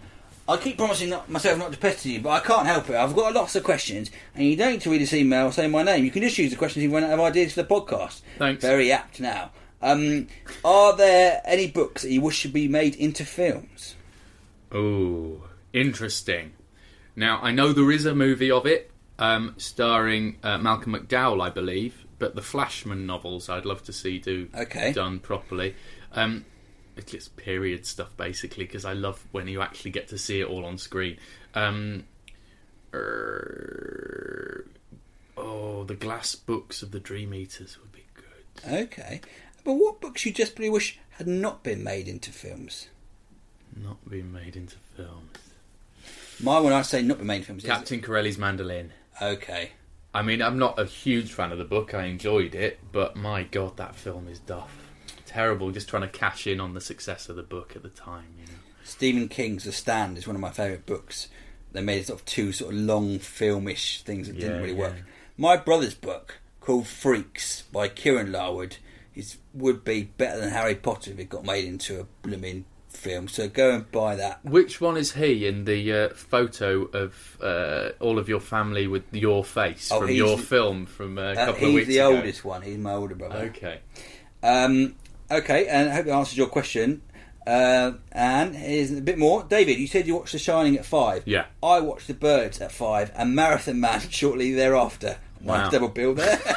I 0.47 0.57
keep 0.57 0.77
promising 0.77 1.09
not, 1.09 1.29
myself 1.29 1.59
not 1.59 1.71
to 1.71 1.77
pester 1.77 2.09
you, 2.09 2.21
but 2.21 2.29
I 2.29 2.39
can't 2.39 2.65
help 2.65 2.89
it. 2.89 2.95
I've 2.95 3.15
got 3.15 3.33
lots 3.33 3.55
of 3.55 3.63
questions, 3.63 4.09
and 4.35 4.45
you 4.47 4.55
don't 4.55 4.71
need 4.71 4.81
to 4.81 4.89
read 4.89 5.01
this 5.01 5.13
email 5.13 5.51
saying 5.51 5.69
my 5.69 5.83
name. 5.83 6.03
You 6.05 6.09
can 6.11 6.23
just 6.23 6.37
use 6.39 6.49
the 6.49 6.57
questions 6.57 6.83
if 6.83 6.89
you 6.89 6.95
run 6.95 7.03
out 7.03 7.11
of 7.13 7.19
ideas 7.19 7.53
for 7.53 7.61
the 7.61 7.67
podcast. 7.67 8.21
Thanks. 8.39 8.63
Very 8.63 8.91
apt 8.91 9.19
now. 9.19 9.51
Um, 9.81 10.27
are 10.65 10.95
there 10.97 11.41
any 11.45 11.67
books 11.67 12.01
that 12.01 12.11
you 12.11 12.21
wish 12.21 12.35
should 12.37 12.51
be 12.53 12.67
made 12.67 12.95
into 12.95 13.25
films? 13.25 13.95
Oh, 14.71 15.43
interesting. 15.73 16.53
Now, 17.15 17.39
I 17.41 17.51
know 17.51 17.73
there 17.73 17.91
is 17.91 18.05
a 18.05 18.15
movie 18.15 18.51
of 18.51 18.65
it, 18.65 18.91
um, 19.17 19.55
starring 19.57 20.37
uh, 20.43 20.57
Malcolm 20.57 20.93
McDowell, 20.93 21.41
I 21.41 21.49
believe, 21.49 22.05
but 22.17 22.35
the 22.35 22.41
Flashman 22.41 23.05
novels 23.05 23.49
I'd 23.49 23.65
love 23.65 23.83
to 23.85 23.93
see 23.93 24.19
do 24.19 24.49
Okay. 24.55 24.93
done 24.93 25.19
properly. 25.19 25.75
Um, 26.13 26.45
it's 26.95 27.11
just 27.11 27.35
period 27.35 27.85
stuff, 27.85 28.15
basically, 28.17 28.65
because 28.65 28.85
I 28.85 28.93
love 28.93 29.25
when 29.31 29.47
you 29.47 29.61
actually 29.61 29.91
get 29.91 30.07
to 30.09 30.17
see 30.17 30.41
it 30.41 30.47
all 30.47 30.65
on 30.65 30.77
screen. 30.77 31.17
Um, 31.55 32.05
er, 32.93 34.67
oh, 35.37 35.83
the 35.85 35.95
glass 35.95 36.35
books 36.35 36.81
of 36.83 36.91
the 36.91 36.99
Dream 36.99 37.33
Eaters 37.33 37.77
would 37.79 37.91
be 37.91 38.05
good. 38.15 38.83
Okay. 38.83 39.21
But 39.63 39.73
what 39.73 40.01
books 40.01 40.25
you 40.25 40.31
desperately 40.33 40.69
wish 40.69 40.99
had 41.11 41.27
not 41.27 41.63
been 41.63 41.83
made 41.83 42.07
into 42.07 42.31
films? 42.31 42.87
Not 43.75 43.97
being 44.09 44.31
made 44.31 44.55
into 44.55 44.75
films. 44.95 45.37
My 46.41 46.59
when 46.59 46.73
I 46.73 46.81
say 46.83 47.01
not 47.01 47.17
been 47.17 47.27
made 47.27 47.35
into 47.37 47.47
films, 47.47 47.63
is- 47.63 47.69
Captain 47.69 48.01
Corelli's 48.01 48.37
Mandolin. 48.37 48.91
Okay. 49.21 49.71
I 50.13 50.21
mean, 50.23 50.41
I'm 50.41 50.57
not 50.57 50.79
a 50.79 50.85
huge 50.85 51.33
fan 51.33 51.51
of 51.51 51.57
the 51.59 51.65
book. 51.65 51.93
I 51.93 52.05
enjoyed 52.05 52.55
it, 52.55 52.79
but 52.91 53.15
my 53.15 53.43
god, 53.43 53.77
that 53.77 53.95
film 53.95 54.27
is 54.27 54.39
duff. 54.39 54.75
Terrible. 55.25 55.69
Just 55.71 55.87
trying 55.87 56.01
to 56.01 56.07
cash 56.07 56.47
in 56.47 56.59
on 56.59 56.73
the 56.73 56.81
success 56.81 57.29
of 57.29 57.35
the 57.35 57.43
book 57.43 57.73
at 57.75 57.83
the 57.83 57.89
time. 57.89 58.25
You 58.39 58.45
know. 58.47 58.59
Stephen 58.83 59.27
King's 59.27 59.65
The 59.65 59.71
Stand 59.71 60.17
is 60.17 60.25
one 60.25 60.35
of 60.35 60.41
my 60.41 60.49
favourite 60.49 60.85
books. 60.87 61.27
They 61.73 61.81
made 61.81 61.99
it 61.99 62.07
sort 62.07 62.19
of 62.21 62.25
two 62.25 62.51
sort 62.51 62.73
of 62.73 62.79
long 62.79 63.19
filmish 63.19 64.01
things 64.01 64.27
that 64.27 64.39
didn't 64.39 64.55
Yeah, 64.55 64.61
really 64.61 64.73
yeah. 64.73 64.79
work. 64.79 64.95
My 65.37 65.55
brother's 65.57 65.93
book 65.93 66.39
called 66.59 66.87
Freaks 66.87 67.61
by 67.71 67.87
Kieran 67.87 68.31
Larwood 68.31 68.77
is 69.13 69.37
would 69.53 69.83
be 69.83 70.03
better 70.03 70.39
than 70.39 70.49
Harry 70.49 70.73
Potter 70.75 71.11
if 71.11 71.19
it 71.19 71.29
got 71.29 71.45
made 71.45 71.65
into 71.65 71.99
a 71.99 72.05
blooming 72.23 72.65
film. 72.99 73.27
So 73.27 73.47
go 73.49 73.71
and 73.71 73.91
buy 73.91 74.15
that. 74.17 74.43
Which 74.45 74.79
one 74.81 74.97
is 74.97 75.13
he 75.13 75.47
in 75.47 75.65
the 75.65 75.91
uh, 75.93 76.09
photo 76.09 76.83
of 76.85 77.37
uh, 77.41 77.89
all 77.99 78.19
of 78.19 78.29
your 78.29 78.39
family 78.39 78.87
with 78.87 79.03
your 79.11 79.43
face 79.43 79.89
Oh, 79.91 80.01
from 80.01 80.11
your 80.11 80.37
the- 80.37 80.43
film 80.43 80.85
from 80.85 81.17
a 81.17 81.31
Uh, 81.31 81.45
couple 81.45 81.67
of 81.69 81.73
he's 81.73 81.87
the 81.87 82.01
oldest 82.01 82.45
one. 82.45 82.61
He's 82.61 82.77
my 82.77 82.93
older 82.93 83.15
brother. 83.15 83.51
Okay. 83.55 83.79
Um, 84.43 84.95
okay, 85.31 85.67
and 85.67 85.89
I 85.89 85.93
hope 85.95 86.05
that 86.05 86.13
answers 86.13 86.37
your 86.37 86.47
question. 86.47 87.01
Uh, 87.47 87.93
and 88.11 88.55
here's 88.55 88.91
a 88.91 89.01
bit 89.01 89.17
more. 89.17 89.43
David, 89.43 89.79
you 89.79 89.87
said 89.87 90.05
you 90.05 90.15
watched 90.15 90.33
The 90.33 90.39
Shining 90.39 90.77
at 90.77 90.85
five. 90.85 91.23
Yeah. 91.25 91.45
I 91.63 91.79
watched 91.79 92.07
The 92.07 92.13
Birds 92.13 92.61
at 92.61 92.71
five 92.71 93.11
and 93.15 93.33
Marathon 93.33 93.79
Man 93.79 94.01
shortly 94.09 94.53
thereafter. 94.53 95.17
Nice 95.41 95.65
Wow. 95.65 95.69
double 95.69 95.87
bill 95.89 96.13
there. 96.13 96.37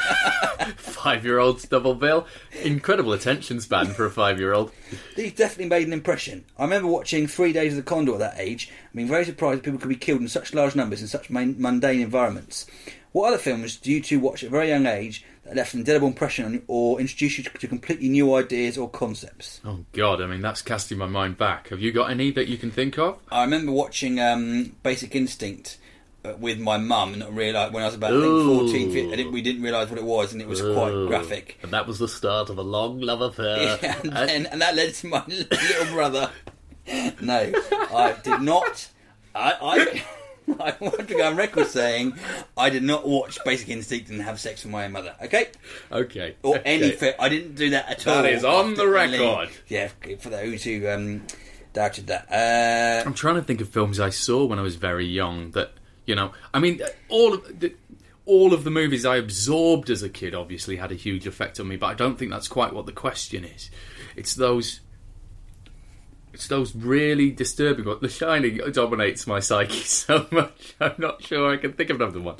Five-year-old's 0.77 1.67
double 1.67 1.95
bill. 1.95 2.27
Incredible 2.63 3.13
attention 3.13 3.59
span 3.59 3.87
for 3.87 4.05
a 4.05 4.11
five-year-old. 4.11 4.71
These 5.15 5.33
definitely 5.33 5.69
made 5.69 5.87
an 5.87 5.93
impression. 5.93 6.45
I 6.57 6.63
remember 6.63 6.87
watching 6.87 7.27
Three 7.27 7.53
Days 7.53 7.73
of 7.73 7.77
the 7.77 7.83
Condor 7.83 8.13
at 8.13 8.19
that 8.19 8.35
age 8.39 8.69
and 8.69 8.93
being 8.95 9.07
very 9.07 9.25
surprised 9.25 9.59
that 9.59 9.63
people 9.63 9.79
could 9.79 9.89
be 9.89 9.95
killed 9.95 10.21
in 10.21 10.27
such 10.27 10.53
large 10.53 10.75
numbers 10.75 11.01
in 11.01 11.07
such 11.07 11.29
mundane 11.29 12.01
environments. 12.01 12.65
What 13.11 13.27
other 13.27 13.37
films 13.37 13.75
do 13.77 13.91
you 13.91 14.01
two 14.01 14.19
watch 14.19 14.43
at 14.43 14.47
a 14.47 14.51
very 14.51 14.69
young 14.69 14.85
age 14.87 15.23
that 15.45 15.55
left 15.55 15.73
an 15.73 15.81
indelible 15.81 16.07
impression 16.07 16.45
on 16.45 16.53
you 16.53 16.63
or 16.67 16.99
introduced 16.99 17.37
you 17.37 17.43
to, 17.43 17.67
completely 17.67 18.09
new 18.09 18.33
ideas 18.33 18.75
or 18.77 18.89
concepts? 18.89 19.61
Oh 19.63 19.85
God! 19.91 20.19
I 20.21 20.25
mean, 20.25 20.41
that's 20.41 20.63
casting 20.63 20.97
my 20.97 21.05
mind 21.05 21.37
back. 21.37 21.67
Have 21.69 21.79
you 21.79 21.91
got 21.91 22.09
any 22.09 22.31
that 22.31 22.47
you 22.47 22.57
can 22.57 22.71
think 22.71 22.97
of? 22.97 23.19
I 23.29 23.43
remember 23.43 23.71
watching 23.71 24.19
um, 24.19 24.75
Basic 24.81 25.15
Instinct 25.15 25.77
with 26.39 26.59
my 26.59 26.77
mum 26.77 27.09
and 27.09 27.19
not 27.19 27.33
realise 27.35 27.71
when 27.71 27.83
I 27.83 27.87
was 27.87 27.95
about 27.95 28.11
I 28.13 28.15
Ooh. 28.15 28.59
think 28.69 28.71
14, 28.71 28.91
15, 28.93 29.13
I 29.13 29.15
didn't, 29.17 29.31
we 29.33 29.41
didn't 29.41 29.61
realise 29.61 29.89
what 29.89 29.97
it 29.99 30.05
was 30.05 30.31
and 30.33 30.41
it 30.41 30.47
was 30.47 30.61
quite 30.61 30.91
Oh. 30.93 31.07
graphic. 31.07 31.59
And 31.63 31.71
that 31.71 31.85
was 31.85 31.99
the 31.99 32.07
start 32.07 32.49
of 32.49 32.57
a 32.57 32.61
long 32.61 32.99
love 33.01 33.21
affair. 33.21 33.77
Yeah, 33.83 33.95
and, 34.03 34.11
then, 34.29 34.45
and 34.47 34.61
that 34.61 34.75
led 34.75 34.93
to 34.95 35.07
my 35.07 35.23
little 35.27 35.85
brother. 35.93 36.29
No, 37.21 37.51
I 37.93 38.15
did 38.23 38.41
not. 38.41 38.89
I, 39.35 39.53
I, 39.61 40.03
I 40.59 40.75
want 40.79 41.07
to 41.07 41.15
go 41.15 41.25
on 41.27 41.35
record 41.35 41.67
saying 41.67 42.13
I 42.57 42.69
did 42.69 42.83
not 42.83 43.07
watch 43.07 43.39
Basic 43.45 43.69
Instinct 43.69 44.09
and 44.09 44.21
have 44.21 44.39
sex 44.39 44.63
with 44.63 44.71
my 44.71 44.85
own 44.85 44.91
mother. 44.91 45.15
Okay, 45.23 45.47
okay. 45.91 46.35
or 46.43 46.57
okay. 46.57 46.63
any 46.65 46.91
fi- 46.91 47.15
I 47.19 47.29
didn't 47.29 47.55
do 47.55 47.69
that 47.71 47.89
at 47.89 48.05
all. 48.07 48.21
That 48.21 48.31
is 48.33 48.43
on 48.43 48.75
the 48.75 48.83
After- 48.83 48.89
record. 48.91 49.49
Yeah, 49.67 49.89
for 50.19 50.29
those 50.29 50.63
who 50.63 50.87
um, 50.89 51.25
doubted 51.71 52.07
that. 52.07 52.27
Uh, 52.31 53.07
I'm 53.07 53.13
trying 53.13 53.35
to 53.35 53.41
think 53.43 53.61
of 53.61 53.69
films 53.69 53.99
I 53.99 54.09
saw 54.09 54.45
when 54.45 54.59
I 54.59 54.61
was 54.61 54.75
very 54.75 55.05
young. 55.05 55.51
That 55.51 55.71
you 56.05 56.15
know, 56.15 56.31
I 56.53 56.59
mean, 56.59 56.81
all 57.09 57.33
of 57.33 57.59
the, 57.59 57.75
all 58.25 58.53
of 58.53 58.63
the 58.63 58.71
movies 58.71 59.05
I 59.05 59.17
absorbed 59.17 59.89
as 59.89 60.03
a 60.03 60.09
kid 60.09 60.33
obviously 60.33 60.77
had 60.77 60.91
a 60.91 60.95
huge 60.95 61.27
effect 61.27 61.59
on 61.59 61.67
me. 61.67 61.75
But 61.75 61.87
I 61.87 61.93
don't 61.93 62.17
think 62.17 62.31
that's 62.31 62.47
quite 62.47 62.73
what 62.73 62.85
the 62.85 62.91
question 62.91 63.43
is. 63.43 63.69
It's 64.15 64.35
those. 64.35 64.79
It's 66.33 66.47
those 66.47 66.75
really 66.75 67.29
disturbing 67.29 67.85
ones. 67.85 68.01
The 68.01 68.09
Shining 68.09 68.59
dominates 68.71 69.27
my 69.27 69.39
psyche 69.39 69.73
so 69.83 70.25
much. 70.31 70.73
I'm 70.79 70.95
not 70.97 71.21
sure 71.21 71.51
I 71.51 71.57
can 71.57 71.73
think 71.73 71.91
of 71.91 72.01
another 72.01 72.19
one. 72.19 72.37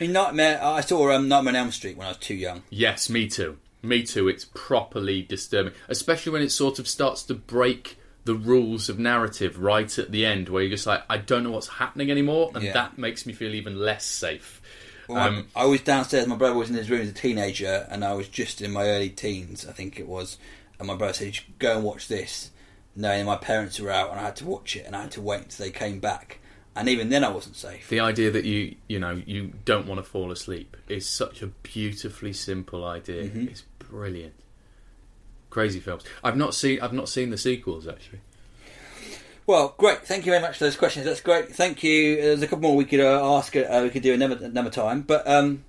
in 0.00 0.12
Nightmare, 0.12 0.58
I 0.60 0.80
saw 0.80 1.12
um, 1.12 1.28
Nightmare 1.28 1.52
on 1.52 1.56
Elm 1.56 1.70
Street 1.70 1.96
when 1.96 2.08
I 2.08 2.10
was 2.10 2.16
too 2.18 2.34
young. 2.34 2.64
Yes, 2.70 3.08
me 3.08 3.28
too. 3.28 3.58
Me 3.82 4.02
too. 4.02 4.26
It's 4.26 4.46
properly 4.46 5.22
disturbing, 5.22 5.74
especially 5.88 6.32
when 6.32 6.42
it 6.42 6.50
sort 6.50 6.80
of 6.80 6.88
starts 6.88 7.22
to 7.24 7.34
break 7.34 7.96
the 8.26 8.34
rules 8.34 8.88
of 8.88 8.98
narrative 8.98 9.58
right 9.58 9.98
at 9.98 10.10
the 10.10 10.26
end, 10.26 10.48
where 10.48 10.62
you're 10.62 10.70
just 10.70 10.86
like, 10.86 11.02
I 11.08 11.16
don't 11.16 11.42
know 11.44 11.52
what's 11.52 11.68
happening 11.68 12.10
anymore, 12.10 12.50
and 12.54 12.62
Yeah. 12.64 12.72
that 12.74 12.98
makes 12.98 13.24
me 13.24 13.32
feel 13.32 13.54
even 13.54 13.78
less 13.80 14.04
safe. 14.04 14.60
Well, 15.08 15.18
Um, 15.18 15.46
I, 15.54 15.64
was 15.64 15.80
downstairs. 15.82 16.26
My 16.26 16.34
brother 16.36 16.54
was 16.56 16.68
in 16.68 16.74
his 16.74 16.90
room 16.90 17.00
as 17.02 17.08
a 17.08 17.12
teenager, 17.12 17.86
and 17.90 18.04
I 18.04 18.12
was 18.14 18.28
just 18.28 18.60
in 18.60 18.72
my 18.72 18.84
early 18.88 19.10
teens, 19.10 19.64
I 19.66 19.72
think 19.72 19.98
it 20.00 20.06
was. 20.08 20.36
And 20.78 20.88
my 20.88 20.96
brother 20.96 21.14
said, 21.14 21.38
"Go 21.60 21.76
and 21.76 21.84
watch 21.84 22.08
this," 22.08 22.50
knowing 22.96 23.24
my 23.24 23.36
parents 23.36 23.78
were 23.80 23.90
out, 23.92 24.10
and 24.10 24.18
I 24.20 24.24
had 24.24 24.36
to 24.36 24.44
watch 24.44 24.74
it, 24.76 24.84
and 24.84 24.94
I 24.96 25.02
had 25.02 25.12
to 25.12 25.22
wait 25.22 25.42
until 25.42 25.64
they 25.66 25.70
came 25.72 26.00
back. 26.00 26.38
And 26.74 26.88
even 26.90 27.08
then, 27.08 27.24
I 27.24 27.30
wasn't 27.30 27.56
safe. 27.56 27.88
The 27.88 28.00
idea 28.00 28.30
that 28.32 28.44
you 28.44 28.74
you 28.88 28.98
know 28.98 29.22
you 29.24 29.52
don't 29.64 29.86
want 29.86 29.98
to 29.98 30.10
fall 30.10 30.30
asleep 30.32 30.76
is 30.88 31.08
such 31.08 31.40
a 31.40 31.46
beautifully 31.46 32.32
simple 32.34 32.84
idea. 32.84 33.22
Mm-hmm. 33.24 33.48
It's 33.48 33.62
brilliant. 33.78 34.34
Crazy 35.56 35.80
films. 35.80 36.04
I've 36.22 36.36
not 36.36 36.54
seen 36.54 36.82
I've 36.82 36.92
not 36.92 37.08
seen 37.08 37.30
the 37.30 37.38
sequels 37.38 37.88
actually. 37.88 38.20
Well, 39.46 39.74
great. 39.78 40.06
Thank 40.06 40.26
you 40.26 40.32
very 40.32 40.42
much 40.42 40.58
for 40.58 40.64
those 40.64 40.76
questions. 40.76 41.06
That's 41.06 41.22
great. 41.22 41.48
Thank 41.48 41.82
you. 41.82 42.16
There's 42.16 42.42
a 42.42 42.46
couple 42.46 42.68
more 42.68 42.76
we 42.76 42.84
could 42.84 43.00
uh, 43.00 43.36
ask. 43.38 43.56
Uh, 43.56 43.80
we 43.82 43.88
could 43.88 44.02
do 44.02 44.12
another 44.12 44.44
another 44.44 44.68
time, 44.68 45.00
but 45.00 45.26
um, 45.26 45.64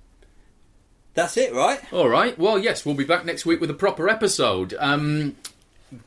that's 1.14 1.38
it, 1.38 1.54
right? 1.54 1.80
All 1.90 2.06
right. 2.06 2.38
Well, 2.38 2.58
yes, 2.58 2.84
we'll 2.84 2.96
be 2.96 3.04
back 3.04 3.24
next 3.24 3.46
week 3.46 3.62
with 3.62 3.70
a 3.70 3.74
proper 3.74 4.10
episode. 4.10 4.74
Um, 4.78 5.36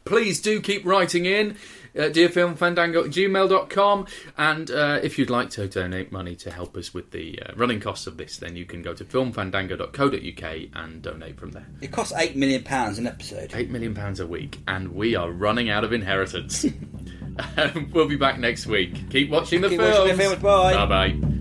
please 0.05 0.39
do 0.39 0.61
keep 0.61 0.85
writing 0.85 1.25
in. 1.25 1.57
Uh, 1.93 2.03
dearfilmfandango 2.03 3.03
at 3.05 3.11
gmail.com 3.11 4.05
and 4.37 4.71
uh, 4.71 4.99
if 5.03 5.19
you'd 5.19 5.29
like 5.29 5.49
to 5.49 5.67
donate 5.67 6.09
money 6.11 6.35
to 6.37 6.49
help 6.49 6.77
us 6.77 6.93
with 6.93 7.11
the 7.11 7.37
uh, 7.45 7.51
running 7.57 7.81
costs 7.81 8.07
of 8.07 8.15
this 8.15 8.37
then 8.37 8.55
you 8.55 8.63
can 8.65 8.81
go 8.81 8.93
to 8.93 9.03
filmfandango.co.uk 9.03 10.55
and 10.73 11.01
donate 11.01 11.37
from 11.39 11.51
there 11.51 11.65
It 11.81 11.91
costs 11.91 12.13
eight 12.17 12.35
million 12.35 12.63
pounds 12.63 12.97
an 12.97 13.07
episode. 13.07 13.51
eight 13.53 13.69
million 13.69 13.93
pounds 13.93 14.19
a 14.21 14.27
week, 14.27 14.59
and 14.67 14.93
we 14.93 15.15
are 15.15 15.29
running 15.31 15.69
out 15.69 15.83
of 15.83 15.91
inheritance. 15.93 16.65
Um, 17.57 17.89
we'll 17.93 18.07
be 18.07 18.15
back 18.17 18.39
next 18.39 18.67
week. 18.67 19.09
Keep 19.09 19.29
watching 19.29 19.61
the 19.61 19.69
Keep 19.69 19.79
films. 19.79 19.97
watching 19.99 20.17
the 20.17 20.23
films, 20.23 20.41
bye. 20.41 20.85
Bye 20.85 21.40